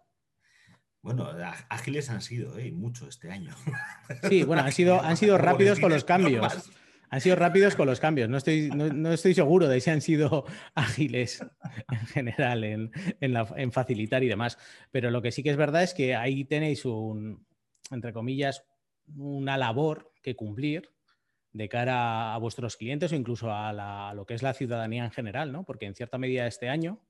Bueno, 1.07 1.29
ágiles 1.69 2.11
han 2.11 2.21
sido, 2.21 2.59
¿eh? 2.59 2.73
mucho 2.73 3.07
este 3.09 3.31
año. 3.31 3.55
Sí, 4.29 4.43
bueno, 4.43 4.63
han 4.63 4.73
sido, 4.73 5.01
han 5.03 5.17
sido 5.17 5.39
rápidos 5.39 5.79
con 5.79 5.91
los 5.91 6.05
cambios. 6.05 6.73
Han 7.11 7.21
sido 7.21 7.37
rápidos 7.37 7.77
con 7.77 7.87
los 7.87 8.01
cambios. 8.01 8.29
No 8.29 8.37
estoy, 8.37 8.71
no, 8.75 8.89
no 8.93 9.13
estoy 9.13 9.33
seguro 9.33 9.69
de 9.69 9.81
si 9.81 9.91
han 9.91 10.01
sido 10.01 10.45
ágiles 10.75 11.45
en 11.93 12.07
general 12.09 12.65
en, 12.65 12.91
en 13.21 13.33
la- 13.33 13.47
en 13.57 13.71
facilitar 13.71 14.25
y 14.25 14.29
demás. 14.29 14.59
Pero 14.91 15.13
lo 15.13 15.23
que 15.23 15.31
sí 15.31 15.45
que 15.45 15.51
es 15.51 15.57
verdad 15.57 15.85
es 15.85 15.95
que 15.95 16.17
ahí 16.17 16.45
tenéis 16.45 16.85
un, 16.85 17.47
entre 17.93 18.13
comillas, 18.13 18.65
una 19.17 19.57
labor 19.57 20.13
que 20.25 20.35
cumplir 20.35 20.91
de 21.53 21.69
cara 21.69 22.35
a 22.35 22.39
vuestros 22.39 22.77
clientes 22.77 23.13
o 23.13 23.15
incluso 23.15 23.53
a, 23.53 23.73
la- 23.73 24.09
a 24.11 24.15
lo 24.15 24.27
que 24.27 24.35
es 24.35 24.43
la 24.43 24.55
ciudadanía 24.55 25.05
en 25.05 25.13
general, 25.13 25.53
¿no? 25.53 25.65
Porque 25.65 25.87
en 25.87 25.95
cierta 25.95 26.19
medida 26.19 26.49
este 26.49 26.69
año 26.69 27.01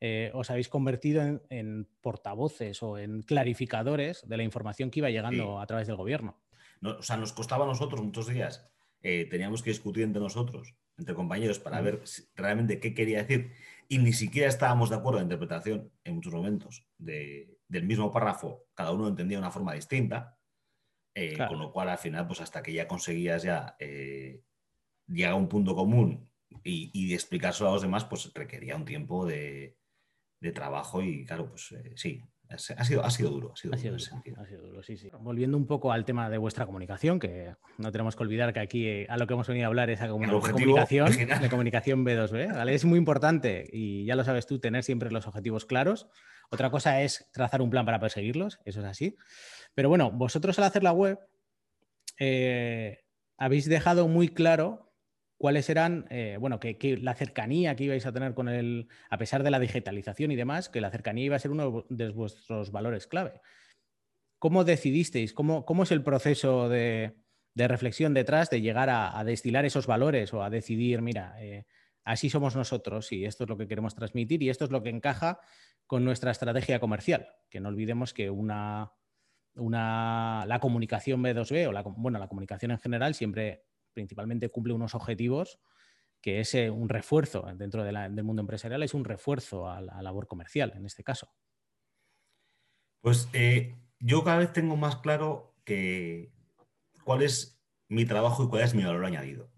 eh, 0.00 0.30
os 0.34 0.50
habéis 0.50 0.68
convertido 0.68 1.22
en, 1.22 1.42
en 1.50 1.88
portavoces 2.00 2.82
o 2.82 2.98
en 2.98 3.22
clarificadores 3.22 4.26
de 4.26 4.36
la 4.36 4.42
información 4.42 4.90
que 4.90 5.00
iba 5.00 5.10
llegando 5.10 5.56
Sí. 5.58 5.62
a 5.62 5.66
través 5.66 5.86
del 5.86 5.96
gobierno. 5.96 6.40
No, 6.80 6.96
o 6.98 7.02
sea, 7.02 7.16
nos 7.18 7.32
costaba 7.32 7.64
a 7.64 7.68
nosotros 7.68 8.00
muchos 8.02 8.26
días, 8.28 8.66
eh, 9.02 9.26
teníamos 9.30 9.62
que 9.62 9.70
discutir 9.70 10.02
entre 10.04 10.20
nosotros, 10.22 10.74
entre 10.96 11.14
compañeros, 11.14 11.58
para 11.58 11.80
Mm. 11.80 11.84
ver 11.84 12.06
si- 12.06 12.24
realmente 12.34 12.80
qué 12.80 12.94
quería 12.94 13.18
decir 13.24 13.52
y 13.88 13.98
ni 13.98 14.12
siquiera 14.12 14.48
estábamos 14.48 14.88
de 14.90 14.96
acuerdo 14.96 15.18
en 15.18 15.28
la 15.28 15.34
interpretación 15.34 15.90
en 16.04 16.14
muchos 16.14 16.32
momentos 16.32 16.86
del 16.98 17.84
mismo 17.84 18.10
párrafo, 18.10 18.66
cada 18.74 18.92
uno 18.92 19.08
entendía 19.08 19.36
de 19.38 19.42
una 19.42 19.50
forma 19.50 19.74
distinta, 19.74 20.38
eh, 21.14 21.36
con 21.48 21.58
lo 21.58 21.72
cual 21.72 21.88
al 21.88 21.98
final, 21.98 22.26
pues 22.26 22.40
hasta 22.40 22.62
que 22.62 22.72
ya 22.72 22.86
conseguías 22.88 23.42
ya 23.42 23.76
llegar 25.06 25.32
a 25.32 25.36
un 25.36 25.48
punto 25.48 25.74
común 25.74 26.30
y, 26.62 26.90
y 26.94 27.14
explicárselo 27.14 27.70
a 27.70 27.72
los 27.72 27.82
demás, 27.82 28.04
pues 28.04 28.32
requería 28.34 28.76
un 28.76 28.84
tiempo 28.84 29.26
de, 29.26 29.76
trabajo 30.54 31.02
y 31.02 31.24
claro, 31.24 31.48
pues 31.50 31.72
eh, 31.72 31.92
sí, 31.96 32.22
ha 32.50 32.58
sido, 32.58 33.04
ha 33.04 33.10
sido 33.10 33.30
duro. 33.30 33.52
Ha 33.52 33.76
sido, 33.76 33.96
duro, 34.62 34.82
sí, 34.82 34.96
sí. 34.96 35.08
Volviendo 35.20 35.56
un 35.56 35.66
poco 35.66 35.92
al 35.92 36.04
tema 36.04 36.28
de 36.28 36.36
vuestra 36.36 36.66
comunicación, 36.66 37.20
que 37.20 37.54
no 37.78 37.92
tenemos 37.92 38.16
que 38.16 38.22
olvidar 38.24 38.52
que 38.52 38.58
aquí 38.58 38.86
eh, 38.86 39.06
a 39.08 39.16
lo 39.18 39.28
que 39.28 39.34
hemos 39.34 39.46
venido 39.46 39.66
a 39.66 39.68
hablar 39.68 39.88
es 39.88 40.00
a 40.02 40.08
comunicación, 40.08 41.12
de 41.12 41.48
comunicación 41.48 42.04
B2B. 42.04 42.52
¿vale? 42.52 42.74
Es 42.80 42.84
muy 42.84 42.98
importante, 42.98 43.68
y 43.72 44.04
ya 44.04 44.16
lo 44.16 44.24
sabes 44.24 44.46
tú, 44.46 44.58
tener 44.58 44.82
siempre 44.82 45.12
los 45.12 45.28
objetivos 45.28 45.64
claros. 45.64 46.08
Otra 46.50 46.70
cosa 46.70 47.02
es 47.02 47.30
trazar 47.32 47.62
un 47.62 47.70
plan 47.70 47.86
para 47.86 48.00
perseguirlos, 48.00 48.58
eso 48.64 48.80
es 48.80 48.86
así. 48.86 49.16
Pero 49.74 49.88
bueno, 49.88 50.10
vosotros 50.10 50.58
al 50.58 50.64
hacer 50.64 50.82
la 50.82 50.92
web 50.92 51.20
eh, 52.18 53.04
habéis 53.38 53.68
dejado 53.68 54.08
muy 54.08 54.28
claro 54.28 54.89
cuáles 55.40 55.70
eran, 55.70 56.04
eh, 56.10 56.36
bueno, 56.38 56.60
que, 56.60 56.98
la 57.00 57.14
cercanía 57.14 57.74
que 57.74 57.84
ibais 57.84 58.04
a 58.04 58.12
tener 58.12 58.34
con 58.34 58.50
el, 58.50 58.88
a 59.08 59.16
pesar 59.16 59.42
de 59.42 59.50
la 59.50 59.58
digitalización 59.58 60.30
y 60.30 60.36
demás, 60.36 60.68
que 60.68 60.82
la 60.82 60.90
cercanía 60.90 61.24
iba 61.24 61.36
a 61.36 61.38
ser 61.38 61.50
uno 61.50 61.86
de 61.88 62.10
vuestros 62.10 62.70
valores 62.70 63.06
clave. 63.06 63.40
¿Cómo 64.38 64.64
decidisteis? 64.64 65.32
¿Cómo, 65.32 65.64
cómo 65.64 65.84
es 65.84 65.92
el 65.92 66.02
proceso 66.02 66.68
de, 66.68 67.16
reflexión 67.54 68.12
detrás 68.12 68.50
de 68.50 68.60
llegar 68.60 68.90
a, 68.90 69.24
destilar 69.24 69.64
esos 69.64 69.86
valores 69.86 70.34
o 70.34 70.44
a 70.44 70.50
decidir, 70.50 71.00
mira, 71.00 71.34
eh, 71.42 71.64
así 72.04 72.28
somos 72.28 72.54
nosotros 72.54 73.10
y 73.10 73.24
esto 73.24 73.44
es 73.44 73.48
lo 73.48 73.56
que 73.56 73.66
queremos 73.66 73.94
transmitir 73.94 74.42
y 74.42 74.50
esto 74.50 74.66
es 74.66 74.70
lo 74.70 74.82
que 74.82 74.90
encaja 74.90 75.40
con 75.86 76.04
nuestra 76.04 76.32
estrategia 76.32 76.80
comercial? 76.80 77.28
Que 77.48 77.60
no 77.60 77.70
olvidemos 77.70 78.12
que 78.12 78.28
una, 78.28 78.92
una, 79.54 80.44
la 80.46 80.60
comunicación 80.60 81.22
B2B 81.22 81.66
o 81.66 81.72
la, 81.72 81.80
bueno, 81.80 82.18
la 82.18 82.28
comunicación 82.28 82.72
en 82.72 82.78
general 82.78 83.14
siempre 83.14 83.69
principalmente 83.92 84.48
cumple 84.48 84.72
unos 84.72 84.94
objetivos 84.94 85.60
que 86.20 86.40
es 86.40 86.54
eh, 86.54 86.70
un 86.70 86.88
refuerzo 86.88 87.46
dentro 87.54 87.82
del 87.84 88.24
mundo 88.24 88.40
empresarial, 88.40 88.82
es 88.82 88.94
un 88.94 89.04
refuerzo 89.04 89.68
a 89.68 89.80
la 89.80 90.02
labor 90.02 90.26
comercial 90.26 90.72
en 90.76 90.84
este 90.84 91.02
caso. 91.02 91.32
Pues 93.00 93.28
eh, 93.32 93.74
yo 93.98 94.22
cada 94.22 94.38
vez 94.38 94.52
tengo 94.52 94.76
más 94.76 94.96
claro 94.96 95.54
que 95.64 96.32
cuál 97.04 97.22
es 97.22 97.58
mi 97.88 98.04
trabajo 98.04 98.44
y 98.44 98.48
cuál 98.48 98.62
es 98.62 98.74
mi 98.74 98.84
valor 98.84 99.04
añadido. 99.04 99.50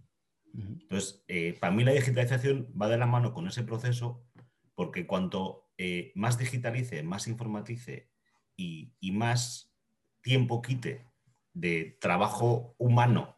Entonces, 0.54 1.24
eh, 1.28 1.56
para 1.58 1.72
mí 1.72 1.82
la 1.82 1.92
digitalización 1.92 2.70
va 2.80 2.88
de 2.88 2.98
la 2.98 3.06
mano 3.06 3.32
con 3.32 3.48
ese 3.48 3.62
proceso 3.64 4.26
porque 4.74 5.06
cuanto 5.06 5.70
más 6.14 6.38
digitalice, 6.38 7.02
más 7.02 7.26
informatice 7.26 8.08
y, 8.56 8.94
y 9.00 9.10
más 9.10 9.74
tiempo 10.20 10.62
quite 10.62 11.10
de 11.52 11.98
trabajo 12.00 12.76
humano 12.78 13.34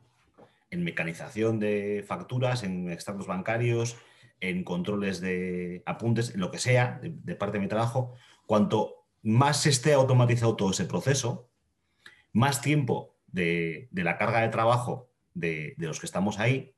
en 0.75 0.83
mecanización 0.83 1.61
de 1.61 2.05
facturas, 2.07 2.65
en 2.65 2.91
extractos 2.91 3.29
bancarios, 3.29 3.97
en 4.41 4.65
controles 4.65 5.21
de 5.21 5.83
apuntes, 5.87 6.35
en 6.35 6.41
lo 6.41 6.51
que 6.51 6.59
sea, 6.59 7.01
de, 7.01 7.37
parte 7.37 7.59
de 7.59 7.63
mi 7.63 7.69
trabajo, 7.69 8.15
cuanto 8.47 9.07
más 9.23 9.67
esté 9.67 9.93
automatizado 9.93 10.57
todo 10.57 10.73
ese 10.73 10.85
proceso, 10.85 11.49
más 12.33 12.61
tiempo 12.61 13.17
de, 13.29 13.89
la 13.93 14.19
carga 14.19 14.41
de 14.41 14.49
trabajo 14.49 15.09
de, 15.33 15.75
los 15.79 16.01
que 16.01 16.07
estamos 16.07 16.41
ahí 16.41 16.75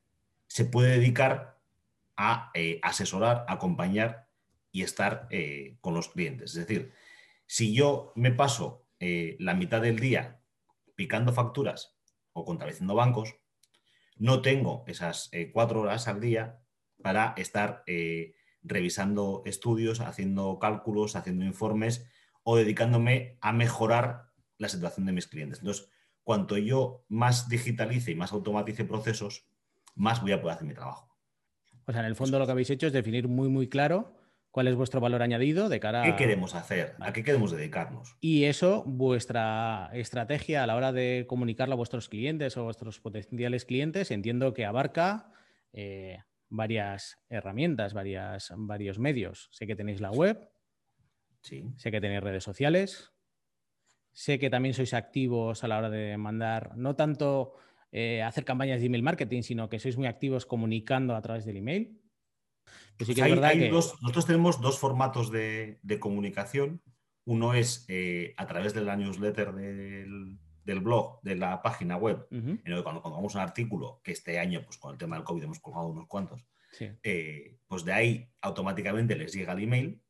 se 0.46 0.66
puede 0.66 0.98
dedicar 0.98 1.58
a 2.16 2.50
eh, 2.54 2.78
asesorar, 2.82 3.46
acompañar 3.48 4.28
y 4.72 4.82
estar 4.82 5.26
eh, 5.30 5.78
con 5.80 5.94
los 5.94 6.08
clientes. 6.08 6.50
Es 6.50 6.66
decir, 6.66 6.92
si 7.46 7.74
yo 7.74 8.12
me 8.14 8.30
paso 8.30 8.84
eh, 9.00 9.36
la 9.40 9.54
mitad 9.54 9.80
del 9.80 9.98
día 9.98 10.38
picando 10.94 11.32
facturas 11.32 11.96
o 12.34 12.44
contradiciendo 12.44 12.94
bancos, 12.94 13.36
no 14.16 14.42
tengo 14.42 14.84
esas 14.86 15.28
eh, 15.32 15.50
cuatro 15.52 15.82
horas 15.82 16.08
al 16.08 16.20
día 16.20 16.60
para 17.02 17.34
estar 17.36 17.82
eh, 17.86 18.34
revisando 18.62 19.42
estudios, 19.44 20.00
haciendo 20.00 20.58
cálculos, 20.58 21.16
haciendo 21.16 21.44
informes 21.44 22.06
o 22.42 22.56
dedicándome 22.56 23.38
a 23.40 23.52
mejorar 23.52 24.32
la 24.58 24.68
situación 24.68 25.06
de 25.06 25.12
mis 25.12 25.26
clientes. 25.26 25.58
Entonces, 25.58 25.90
cuanto 26.22 26.56
yo 26.56 27.04
más 27.08 27.48
digitalice 27.48 28.10
y 28.10 28.14
más 28.14 28.32
automatice 28.32 28.84
procesos, 28.84 29.46
más 29.94 30.22
voy 30.22 30.32
a 30.32 30.40
poder 30.40 30.56
hacer 30.56 30.66
mi 30.66 30.74
trabajo. 30.74 31.14
O 31.86 31.92
sea, 31.92 32.00
en 32.00 32.06
el 32.06 32.16
fondo 32.16 32.38
lo 32.38 32.46
que 32.46 32.52
habéis 32.52 32.70
hecho 32.70 32.86
es 32.86 32.92
definir 32.92 33.28
muy, 33.28 33.48
muy 33.48 33.68
claro 33.68 34.15
cuál 34.56 34.68
es 34.68 34.74
vuestro 34.74 35.02
valor 35.02 35.20
añadido 35.20 35.68
de 35.68 35.78
cara 35.80 36.00
a... 36.00 36.04
¿Qué 36.06 36.16
queremos 36.16 36.54
hacer? 36.54 36.94
¿A 37.00 37.12
qué 37.12 37.22
queremos 37.22 37.50
dedicarnos? 37.50 38.16
Y 38.22 38.44
eso, 38.44 38.84
vuestra 38.86 39.90
estrategia 39.92 40.62
a 40.62 40.66
la 40.66 40.76
hora 40.76 40.92
de 40.92 41.26
comunicarlo 41.28 41.74
a 41.74 41.76
vuestros 41.76 42.08
clientes 42.08 42.56
o 42.56 42.60
a 42.60 42.64
vuestros 42.64 42.98
potenciales 42.98 43.66
clientes, 43.66 44.10
entiendo 44.10 44.54
que 44.54 44.64
abarca 44.64 45.30
eh, 45.74 46.20
varias 46.48 47.18
herramientas, 47.28 47.92
varias, 47.92 48.50
varios 48.56 48.98
medios. 48.98 49.50
Sé 49.52 49.66
que 49.66 49.76
tenéis 49.76 50.00
la 50.00 50.10
web, 50.10 50.48
sí. 51.42 51.66
sé 51.76 51.90
que 51.90 52.00
tenéis 52.00 52.22
redes 52.22 52.42
sociales, 52.42 53.12
sé 54.12 54.38
que 54.38 54.48
también 54.48 54.72
sois 54.72 54.94
activos 54.94 55.64
a 55.64 55.68
la 55.68 55.76
hora 55.76 55.90
de 55.90 56.16
mandar, 56.16 56.78
no 56.78 56.96
tanto 56.96 57.56
eh, 57.92 58.22
hacer 58.22 58.46
campañas 58.46 58.80
de 58.80 58.86
email 58.86 59.02
marketing, 59.02 59.42
sino 59.42 59.68
que 59.68 59.78
sois 59.78 59.98
muy 59.98 60.06
activos 60.06 60.46
comunicando 60.46 61.14
a 61.14 61.20
través 61.20 61.44
del 61.44 61.58
email. 61.58 62.00
Nosotros 64.00 64.26
tenemos 64.26 64.60
dos 64.60 64.78
formatos 64.78 65.30
de, 65.30 65.78
comunicación. 66.00 66.82
Uno 67.24 67.54
es 67.54 67.84
eh, 67.88 68.34
a 68.36 68.46
través 68.46 68.72
de 68.74 68.82
la 68.82 68.96
newsletter 68.96 69.52
del, 69.52 70.80
blog, 70.80 71.20
de 71.22 71.36
la 71.36 71.62
página 71.62 71.96
web, 71.96 72.26
en 72.30 72.60
el 72.64 72.76
que 72.76 72.82
cuando 72.82 73.02
colgamos 73.02 73.34
un 73.34 73.40
artículo, 73.40 74.00
que 74.02 74.12
este 74.12 74.38
año, 74.38 74.62
pues 74.64 74.78
con 74.78 74.92
el 74.92 74.98
tema 74.98 75.16
del 75.16 75.24
COVID 75.24 75.42
hemos 75.42 75.60
colgado 75.60 75.88
unos 75.88 76.06
cuantos, 76.06 76.46
eh, 76.80 77.58
pues 77.66 77.84
de 77.84 77.92
ahí 77.92 78.30
automáticamente 78.40 79.16
les 79.16 79.32
llega 79.32 79.52
el 79.52 79.64
email, 79.64 80.02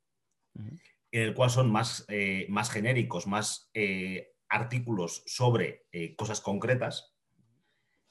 en 0.55 1.23
el 1.23 1.35
cual 1.35 1.51
son 1.51 1.71
más, 1.71 2.05
eh, 2.09 2.47
más 2.49 2.71
genéricos, 2.71 3.27
más 3.27 3.71
artículos 4.49 5.23
sobre 5.27 5.87
cosas 6.17 6.41
concretas. 6.41 7.16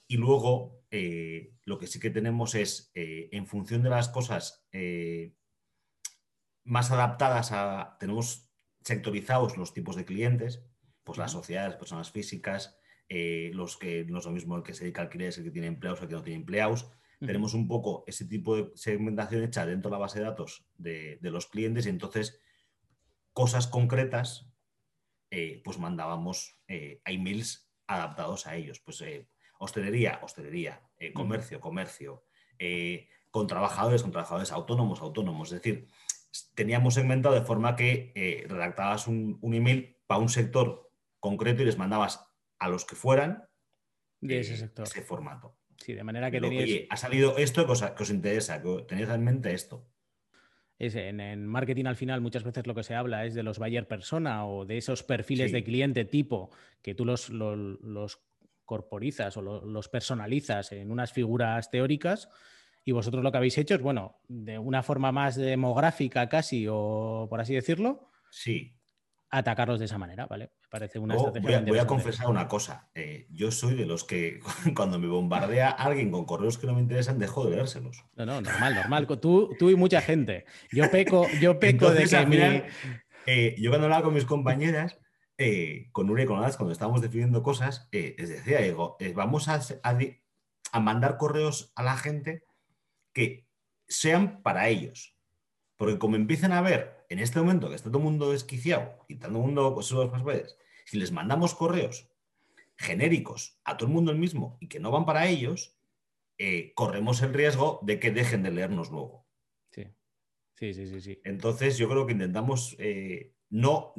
Y 0.08 0.18
luego 0.18 0.86
eh, 0.92 1.54
lo 1.66 1.78
que 1.78 1.88
sí 1.88 2.00
que 2.00 2.10
tenemos 2.10 2.56
es, 2.56 2.92
eh, 2.94 3.30
en 3.32 3.48
función 3.48 3.84
de 3.84 3.90
las 3.90 4.10
cosas 4.10 4.66
eh, 4.72 5.36
más 6.64 6.92
adaptadas 6.92 7.52
a, 7.52 7.98
tenemos 8.00 8.50
sectorizados 8.82 9.58
los 9.58 9.74
tipos 9.74 9.96
de 9.96 10.06
clientes, 10.06 10.64
pues 11.04 11.18
las 11.18 11.32
sociedades, 11.32 11.76
personas 11.76 12.12
físicas, 12.12 12.78
los 13.08 13.78
que 13.78 14.06
no 14.06 14.18
es 14.18 14.26
lo 14.26 14.32
mismo 14.32 14.56
el 14.56 14.64
que 14.64 14.74
se 14.74 14.84
dedica 14.84 15.02
al 15.02 15.08
alquiler, 15.08 15.34
el 15.38 15.44
que 15.44 15.52
tiene 15.52 15.68
empleados, 15.68 16.02
el 16.02 16.08
que 16.08 16.16
no 16.16 16.24
tiene 16.24 16.40
empleados. 16.40 16.90
Tenemos 17.20 17.54
un 17.54 17.68
poco 17.68 18.04
ese 18.08 18.26
tipo 18.26 18.56
de 18.56 18.72
segmentación 18.76 19.44
hecha 19.44 19.66
dentro 19.66 19.90
de 19.90 19.96
la 19.96 20.00
base 20.00 20.20
de 20.20 20.26
datos 20.26 20.66
de, 20.78 21.20
de 21.22 21.30
los 21.30 21.46
clientes 21.46 21.86
y 21.86 21.90
entonces 21.90 22.40
cosas 23.34 23.68
concretas, 23.68 24.50
pues 25.64 25.78
mandábamos 25.78 26.58
a 26.68 27.12
emails 27.12 27.70
adaptados 27.86 28.48
a 28.48 28.56
ellos. 28.56 28.80
Pues 28.80 29.04
hostelería, 29.66 30.20
hostelería, 30.24 30.82
eh, 30.98 31.12
comercio, 31.12 31.60
comercio, 31.60 32.24
eh, 32.58 33.10
con 33.30 33.48
trabajadores, 33.48 34.02
con 34.02 34.12
trabajadores 34.12 34.52
autónomos, 34.52 35.02
autónomos. 35.02 35.52
Es 35.52 35.62
decir, 35.62 35.88
teníamos 36.56 36.94
segmentado 36.94 37.36
de 37.36 37.42
forma 37.42 37.76
que 37.76 38.14
eh, 38.16 38.46
redactabas 38.48 39.08
un, 39.08 39.40
email 39.42 39.98
para 40.08 40.22
un 40.22 40.30
sector 40.30 40.90
concreto 41.20 41.62
y 41.62 41.66
les 41.66 41.78
mandabas 41.78 42.26
a 42.60 42.70
los 42.70 42.86
que 42.86 42.96
fueran 42.96 43.44
de 44.22 44.40
ese 44.40 44.58
sector. 44.58 44.86
Ese 44.86 45.02
formato. 45.02 45.58
Sí, 45.78 45.94
de 45.94 46.04
manera 46.04 46.32
que 46.32 46.40
tenías... 46.40 46.64
Oye, 46.64 46.88
ha 46.90 46.98
salido 46.98 47.38
esto 47.38 47.66
que 47.66 47.74
os, 47.74 48.10
interesa, 48.10 48.62
que 48.62 48.86
tenéis 48.88 49.10
en 49.10 49.24
mente 49.24 49.54
esto. 49.54 49.86
Es, 50.80 50.96
en, 50.96 51.46
marketing 51.46 51.86
al 51.86 51.96
final 51.96 52.22
muchas 52.22 52.44
veces 52.44 52.68
lo 52.68 52.76
que 52.76 52.84
se 52.84 52.96
habla 52.96 53.26
es 53.26 53.34
de 53.34 53.44
los 53.44 53.60
buyer 53.60 53.88
persona 53.88 54.46
o 54.46 54.66
de 54.66 54.78
esos 54.78 55.04
perfiles 55.04 55.52
de 55.52 55.64
cliente 55.64 56.04
tipo 56.04 56.52
que 56.82 56.96
tú 56.96 57.06
los, 57.06 57.30
los 57.30 58.20
corporizas 58.66 59.38
o 59.38 59.42
los 59.42 59.90
personalizas 59.90 60.72
en 60.72 60.92
unas 60.92 61.12
figuras 61.12 61.70
teóricas 61.70 62.30
y 62.88 62.92
vosotros 62.92 63.24
lo 63.24 63.32
que 63.32 63.38
habéis 63.38 63.58
hecho 63.58 63.76
es, 63.76 63.82
bueno, 63.82 64.20
de 64.28 64.60
una 64.60 64.84
forma 64.84 65.12
más 65.12 65.36
demográfica 65.36 66.30
casi 66.30 66.68
o 66.70 67.26
por 67.28 67.42
así 67.42 67.56
decirlo, 67.56 68.12
sí. 68.30 68.78
atacarlos 69.32 69.80
de 69.80 69.86
esa 69.86 69.98
manera, 69.98 70.28
¿vale? 70.28 70.52
Me 70.62 70.68
parece 70.70 71.00
una 71.00 71.16
estrategia. 71.16 71.62
Voy 71.62 71.80
a, 71.80 71.88
confesar 71.88 72.30
una 72.30 72.48
cosa. 72.48 72.90
Eh, 72.94 73.26
yo 73.32 73.50
soy 73.50 73.74
de 73.74 73.88
los 73.88 74.04
que 74.04 74.40
cuando 74.76 75.00
me 75.00 75.08
bombardea 75.08 75.72
alguien 75.72 76.12
con 76.12 76.26
correos 76.26 76.60
que 76.60 76.68
no 76.68 76.76
me 76.76 76.82
interesan, 76.82 77.18
dejo 77.18 77.44
de 77.46 77.56
leérselos. 77.56 78.06
No, 78.16 78.28
no, 78.28 78.40
normal, 78.40 78.76
normal. 78.76 79.08
Tú, 79.20 79.50
tú 79.58 79.72
y 79.72 79.76
mucha 79.76 80.02
gente. 80.02 80.46
Yo 80.72 80.92
peco, 80.92 81.26
yo 81.42 81.60
peco 81.60 81.92
de 81.92 82.04
que 82.04 82.68
eh, 83.26 83.56
yo 83.58 83.72
cuando 83.72 83.86
hablaba 83.86 84.04
con 84.04 84.14
mis 84.14 84.26
compañeras, 84.26 85.00
eh, 85.38 85.90
con 85.92 86.08
Nuria 86.08 86.24
y 86.24 86.28
con 86.28 86.38
cuando 86.40 86.72
estábamos 86.72 87.02
definiendo 87.02 87.44
cosas, 87.44 87.88
eh, 87.92 88.16
les 88.18 88.30
decía, 88.30 88.62
digo, 88.62 88.98
eh, 89.00 89.14
vamos 89.14 89.48
a, 89.48 89.60
a, 89.84 90.80
mandar 90.80 91.18
correos 91.18 91.72
a 91.76 91.84
la 91.84 91.98
gente 91.98 92.44
que 93.14 93.48
sean 93.88 94.42
para 94.42 94.70
ellos. 94.70 95.16
Porque 95.78 96.00
como 96.00 96.16
empiecen 96.16 96.52
a 96.54 96.62
ver 96.62 97.06
en 97.10 97.20
este 97.20 97.40
momento 97.40 97.70
que 97.70 97.76
está 97.76 97.90
todo 97.90 98.00
el 98.00 98.06
mundo 98.06 98.32
desquiciado 98.32 99.06
y 99.08 99.16
todo 99.16 99.28
el 99.28 99.34
mundo 99.34 99.74
pues, 99.74 99.92
los 99.92 100.10
passwords, 100.10 100.58
si 100.86 100.98
les 100.98 101.12
mandamos 101.12 101.54
correos 101.54 102.10
genéricos 102.78 103.60
a 103.64 103.78
todo 103.78 103.88
el 103.88 103.94
mundo 103.94 104.12
el 104.12 104.18
mismo 104.18 104.58
y 104.60 104.68
que 104.68 104.80
no 104.80 104.92
van 104.92 105.06
para 105.06 105.28
ellos, 105.28 105.78
eh, 106.38 106.74
corremos 106.76 107.22
el 107.22 107.34
riesgo 107.34 107.80
de 107.84 108.00
que 108.00 108.12
dejen 108.12 108.44
de 108.44 108.52
leernos 108.52 108.90
luego. 108.90 109.26
Sí, 110.58 110.74
sí, 110.74 110.88
sí, 110.88 111.02
sí. 111.02 111.22
Entonces 111.26 111.78
yo 111.78 111.90
creo 111.90 112.06
que 112.06 112.14
intentamos 112.14 112.78
eh, 112.80 113.34
no 113.50 113.94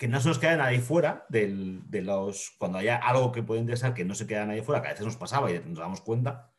que 0.00 0.08
no 0.08 0.18
se 0.18 0.28
nos 0.28 0.38
quede 0.38 0.56
nadie 0.56 0.80
fuera 0.80 1.26
de 1.28 2.00
los 2.02 2.52
cuando 2.56 2.78
haya 2.78 2.96
algo 2.96 3.32
que 3.32 3.42
puede 3.42 3.60
interesar 3.60 3.92
que 3.92 4.06
no 4.06 4.14
se 4.14 4.26
queda 4.26 4.46
nadie 4.46 4.62
fuera, 4.62 4.80
que 4.80 4.88
a 4.88 4.92
veces 4.92 5.04
nos 5.04 5.18
pasaba 5.18 5.52
y 5.52 5.58
nos 5.58 5.78
damos 5.78 6.00
cuenta 6.00 6.54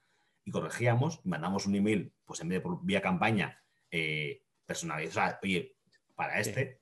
y 0.45 0.51
corregíamos, 0.51 1.25
mandamos 1.25 1.65
un 1.65 1.73
email, 1.73 2.13
pues 2.23 2.39
en 2.41 2.49
vez 2.49 2.57
de 2.57 2.61
por 2.61 2.85
vía 2.85 3.01
campaña 3.01 3.59
eh, 3.89 4.43
personalizado, 4.63 5.39
oye, 5.41 5.75
para 6.13 6.39
este, 6.39 6.81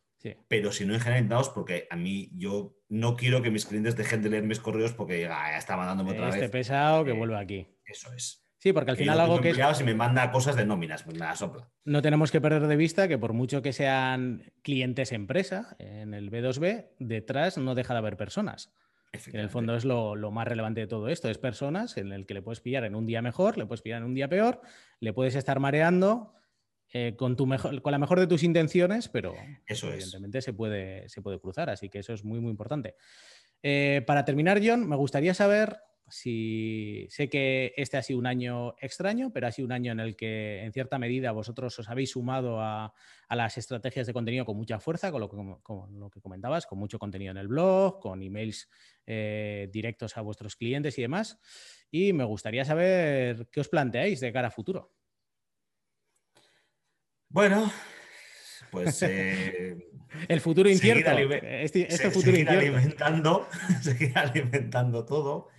pero 0.50 0.74
si 0.74 0.86
no 0.86 0.94
en 0.94 1.00
general 1.00 1.46
porque 1.54 1.88
a 1.90 1.96
mí 1.96 2.30
yo 2.34 2.76
no 2.90 3.16
quiero 3.16 3.42
que 3.42 3.52
mis 3.52 3.66
clientes 3.66 3.96
dejen 3.96 4.22
de 4.22 4.30
leer 4.30 4.44
mis 4.44 4.60
correos 4.60 4.92
porque 4.92 5.22
ya 5.22 5.58
está 5.58 5.78
mandándome 5.78 6.12
otra 6.12 6.28
este 6.28 6.42
vez. 6.42 6.52
pesado 6.52 7.06
que 7.06 7.12
eh, 7.12 7.18
vuelve 7.18 7.38
aquí. 7.38 7.68
Eso 7.86 8.12
es. 8.12 8.44
Sí, 8.60 8.74
porque 8.74 8.92
al 8.92 8.98
final 8.98 9.20
algo 9.22 9.40
que 9.40 9.52
es... 9.52 9.78
Si 9.78 9.84
me 9.86 9.96
manda 9.96 10.32
cosas 10.32 10.56
de 10.58 10.66
nóminas, 10.66 11.04
pues 11.04 11.18
me 11.18 11.26
la 11.26 11.36
sopla. 11.36 11.70
No 11.86 12.02
tenemos 12.02 12.30
que 12.30 12.42
perder 12.42 12.68
de 12.68 12.76
vista 12.76 13.08
que 13.08 13.18
por 13.18 13.32
mucho 13.32 13.62
que 13.62 13.72
sean 13.72 14.52
clientes 14.64 15.14
empresa, 15.14 15.78
en 15.80 16.14
el 16.14 16.30
B2B, 16.30 16.90
detrás 17.00 17.58
no 17.58 17.74
deja 17.74 17.94
de 17.94 18.00
haber 18.00 18.18
personas. 18.18 18.74
En 19.12 19.40
el 19.40 19.50
fondo 19.50 19.76
es 19.76 19.86
lo, 19.86 20.16
más 20.32 20.48
relevante 20.48 20.82
de 20.82 20.88
todo 20.88 21.08
esto, 21.08 21.30
es 21.30 21.38
personas 21.38 21.98
en 21.98 22.12
el 22.12 22.26
que 22.26 22.36
le 22.36 22.42
puedes 22.42 22.60
pillar 22.60 22.84
en 22.84 22.96
un 22.96 23.08
día 23.08 23.22
mejor, 23.22 23.58
le 23.58 23.66
puedes 23.66 23.82
pillar 23.82 24.02
en 24.02 24.08
un 24.08 24.14
día 24.14 24.28
peor, 24.28 24.62
le 25.00 25.14
puedes 25.14 25.36
estar 25.36 25.60
mareando 25.60 26.34
eh, 26.92 27.16
con, 27.18 27.36
tu 27.36 27.48
mejor, 27.48 27.82
con 27.82 27.92
la 27.92 27.98
mejor 27.98 28.20
de 28.20 28.28
tus 28.28 28.44
intenciones, 28.44 29.10
pero 29.10 29.34
evidentemente 29.68 30.42
Se, 30.42 30.54
puede, 30.54 31.10
se 31.10 31.22
puede 31.22 31.40
cruzar, 31.40 31.70
así 31.70 31.90
que 31.90 32.00
eso 32.00 32.14
es 32.14 32.24
muy, 32.24 32.40
muy 32.40 32.52
importante. 32.52 32.96
Eh, 33.64 34.04
para 34.06 34.26
terminar, 34.26 34.60
John, 34.64 34.88
me 34.88 34.96
gustaría 34.96 35.34
saber 35.34 35.78
si 36.10 37.08
sé 37.10 37.30
que 37.30 37.74
este 37.78 37.98
ha 37.98 38.04
sido 38.04 38.20
un 38.20 38.28
año 38.28 38.76
extraño, 38.80 39.32
pero 39.32 39.48
ha 39.48 39.52
sido 39.52 39.66
un 39.66 39.72
año 39.72 39.92
en 39.92 40.00
el 40.00 40.16
que 40.16 40.64
en 40.64 40.74
cierta 40.74 40.98
medida 40.98 41.32
vosotros 41.32 41.78
os 41.78 41.90
habéis 41.90 42.12
sumado 42.12 42.62
a, 42.62 42.94
las 43.30 43.58
estrategias 43.58 44.08
de 44.08 44.14
contenido 44.14 44.46
con 44.46 44.58
mucha 44.58 44.80
fuerza, 44.80 45.12
con 45.12 45.22
lo, 45.22 45.30
que, 45.30 45.38
lo, 45.38 46.10
que, 46.10 46.22
comentabas, 46.22 46.66
con 46.66 46.80
mucho 46.80 47.00
contenido 47.00 47.32
en 47.32 47.38
el 47.38 47.48
blog, 47.48 48.00
con 48.00 48.22
emails 48.24 48.70
eh, 49.06 49.70
directos 49.72 50.18
a 50.18 50.22
vuestros 50.22 50.56
clientes 50.56 50.98
y 50.98 51.04
demás. 51.04 51.40
Y 51.92 52.14
me 52.14 52.24
gustaría 52.24 52.66
saber 52.66 53.48
qué 53.52 53.60
os 53.60 53.70
planteáis 53.70 54.20
de 54.20 54.34
cara 54.34 54.48
a 54.48 54.52
futuro. 54.52 54.94
Bueno, 57.30 57.72
pues... 58.72 59.04
Eh, 59.04 59.78
el 60.28 60.42
futuro 60.42 60.70
incierto. 60.70 61.12
Este, 61.12 61.94
este 61.94 62.12
futuro 62.12 62.36
seguir 62.36 62.50
alimentando, 62.50 63.48
seguir 63.82 64.18
alimentando 64.18 65.06
todo. 65.06 65.50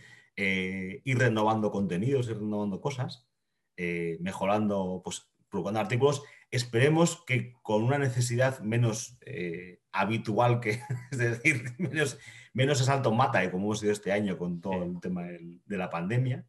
Eh, 0.42 1.02
ir 1.04 1.18
renovando 1.18 1.70
contenidos, 1.70 2.30
ir 2.30 2.38
renovando 2.38 2.80
cosas, 2.80 3.28
eh, 3.76 4.16
mejorando, 4.20 5.02
pues, 5.04 5.30
publicando 5.50 5.80
artículos. 5.80 6.23
Esperemos 6.50 7.23
que 7.26 7.52
con 7.61 7.82
una 7.82 7.99
necesidad 7.99 8.61
menos 8.61 9.18
eh, 9.26 9.82
habitual 9.92 10.61
que, 10.61 10.80
es 11.11 11.18
decir, 11.18 11.75
menos, 11.76 12.18
menos 12.54 12.80
asalto 12.80 13.12
mata, 13.12 13.50
como 13.50 13.66
hemos 13.66 13.80
sido 13.80 13.92
este 13.92 14.12
año 14.12 14.38
con 14.38 14.62
todo 14.62 14.82
el 14.82 14.99
tema 14.99 15.25
de 15.25 15.76
la 15.76 15.90
pandemia. 15.90 16.47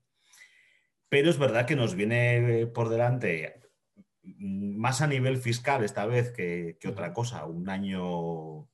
Pero 1.10 1.30
es 1.30 1.38
verdad 1.38 1.66
que 1.66 1.76
nos 1.76 1.94
viene 1.94 2.68
por 2.68 2.88
delante 2.88 3.60
mm, 4.24 4.78
más 4.78 5.02
a 5.02 5.08
nivel 5.08 5.36
fiscal 5.36 5.84
esta 5.84 6.06
vez 6.06 6.32
que, 6.32 6.78
que 6.80 6.88
otra 6.88 7.12
cosa, 7.12 7.46
un 7.46 7.68
año 7.70 8.71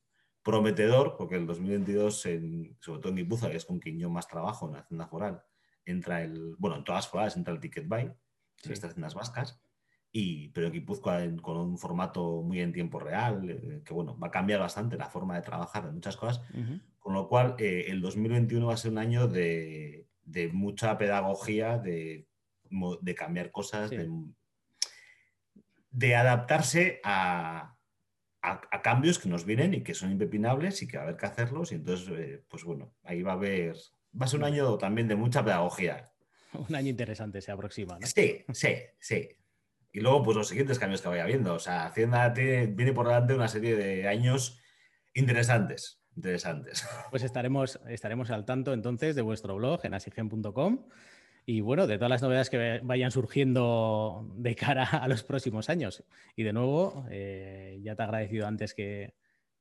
prometedor, 0.48 1.14
porque 1.18 1.36
el 1.36 1.46
2022, 1.46 2.22
sobre 2.22 3.00
todo 3.02 3.10
en 3.10 3.16
Guipúzcoa, 3.16 3.50
que 3.50 3.58
es 3.58 3.66
con 3.66 3.78
quien 3.78 3.98
yo 3.98 4.08
más 4.08 4.26
trabajo 4.26 4.66
en 4.66 4.72
la 4.72 4.78
Hacienda 4.78 5.06
Foral, 5.06 5.42
entra 5.84 6.22
el, 6.22 6.56
bueno, 6.56 6.76
en 6.76 6.84
todas 6.84 7.04
las 7.04 7.10
forales 7.10 7.36
entra 7.36 7.52
el 7.52 7.60
Ticket 7.60 7.86
Buy, 7.86 8.04
en 8.04 8.72
estas 8.72 8.92
haciendas 8.92 9.14
vascas, 9.14 9.60
y, 10.10 10.48
pero 10.48 10.68
en 10.68 10.72
Guipúzcoa 10.72 11.20
con 11.42 11.58
un 11.58 11.76
formato 11.76 12.40
muy 12.40 12.62
en 12.62 12.72
tiempo 12.72 12.98
real, 12.98 13.46
eh, 13.46 13.82
que 13.84 13.92
bueno, 13.92 14.18
va 14.18 14.28
a 14.28 14.30
cambiar 14.30 14.60
bastante 14.60 14.96
la 14.96 15.10
forma 15.10 15.36
de 15.36 15.42
trabajar 15.42 15.84
en 15.84 15.96
muchas 15.96 16.16
cosas, 16.16 16.40
con 16.98 17.12
lo 17.12 17.28
cual 17.28 17.54
eh, 17.58 17.84
el 17.88 18.00
2021 18.00 18.68
va 18.68 18.72
a 18.72 18.78
ser 18.78 18.90
un 18.90 18.98
año 18.98 19.28
de, 19.28 20.06
mucha 20.54 20.96
pedagogía, 20.96 21.76
de, 21.76 22.26
cambiar 23.14 23.50
cosas, 23.50 23.90
de 25.90 26.16
adaptarse 26.16 27.02
a, 27.04 27.77
a, 28.42 28.82
cambios 28.82 29.18
que 29.18 29.28
nos 29.28 29.44
vienen 29.44 29.74
y 29.74 29.82
que 29.82 29.94
son 29.94 30.12
impepinables 30.12 30.82
y 30.82 30.88
que 30.88 30.96
va 30.96 31.04
a 31.04 31.06
haber 31.06 31.16
que 31.16 31.26
hacerlos. 31.26 31.72
Y 31.72 31.76
entonces, 31.76 32.08
eh, 32.16 32.42
pues 32.48 32.64
bueno, 32.64 32.94
ahí 33.02 33.22
va 33.22 33.32
a 33.32 33.34
haber, 33.34 33.74
va 34.20 34.26
a 34.26 34.28
ser 34.28 34.40
un 34.40 34.44
año 34.44 34.78
también 34.78 35.08
de 35.08 35.16
mucha 35.16 35.44
pedagogía. 35.44 36.10
Un 36.68 36.74
año 36.74 36.88
interesante 36.88 37.42
se 37.42 37.52
aproxima, 37.52 37.98
¿no? 37.98 38.06
Sí, 38.06 38.44
sí, 38.52 38.74
sí. 38.98 39.28
Y 39.92 40.00
luego, 40.00 40.22
pues 40.22 40.36
los 40.36 40.48
siguientes 40.48 40.78
cambios 40.78 41.02
que 41.02 41.08
vaya 41.08 41.26
viendo. 41.26 41.54
O 41.54 41.58
sea, 41.58 41.86
Hacienda 41.86 42.30
viene 42.30 42.92
por 42.92 43.06
delante 43.06 43.34
una 43.34 43.48
serie 43.48 43.76
de 43.76 44.08
años 44.08 44.58
interesantes. 45.12 46.02
Interesantes. 46.16 46.86
Pues 47.10 47.22
estaremos, 47.22 47.78
estaremos 47.88 48.30
al 48.30 48.44
tanto 48.44 48.72
entonces 48.72 49.14
de 49.14 49.22
vuestro 49.22 49.56
blog 49.56 49.84
en 49.84 49.94
asigen.com 49.94 50.86
y 51.50 51.62
bueno, 51.62 51.86
de 51.86 51.96
todas 51.96 52.10
las 52.10 52.20
novedades 52.20 52.50
que 52.50 52.80
vayan 52.82 53.10
surgiendo 53.10 54.30
de 54.34 54.54
cara 54.54 54.84
a 54.84 55.08
los 55.08 55.22
próximos 55.22 55.70
años. 55.70 56.04
Y 56.36 56.42
de 56.42 56.52
nuevo, 56.52 57.06
eh, 57.10 57.80
ya 57.82 57.96
te 57.96 58.02
he 58.02 58.04
agradecido 58.04 58.46
antes 58.46 58.74
que, 58.74 59.14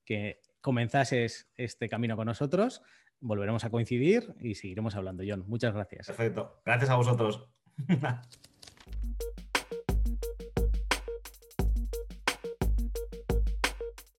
que 0.03 0.41
comenzases 0.59 1.49
este 1.55 1.87
camino 1.87 2.17
con 2.17 2.25
nosotros. 2.25 2.81
Volveremos 3.21 3.63
a 3.63 3.69
coincidir 3.69 4.35
y 4.41 4.55
seguiremos 4.55 4.95
hablando, 4.95 5.23
John. 5.25 5.45
Muchas 5.47 5.73
gracias. 5.73 6.07
Perfecto. 6.07 6.61
Gracias 6.65 6.89
a 6.89 6.95
vosotros. 6.97 7.47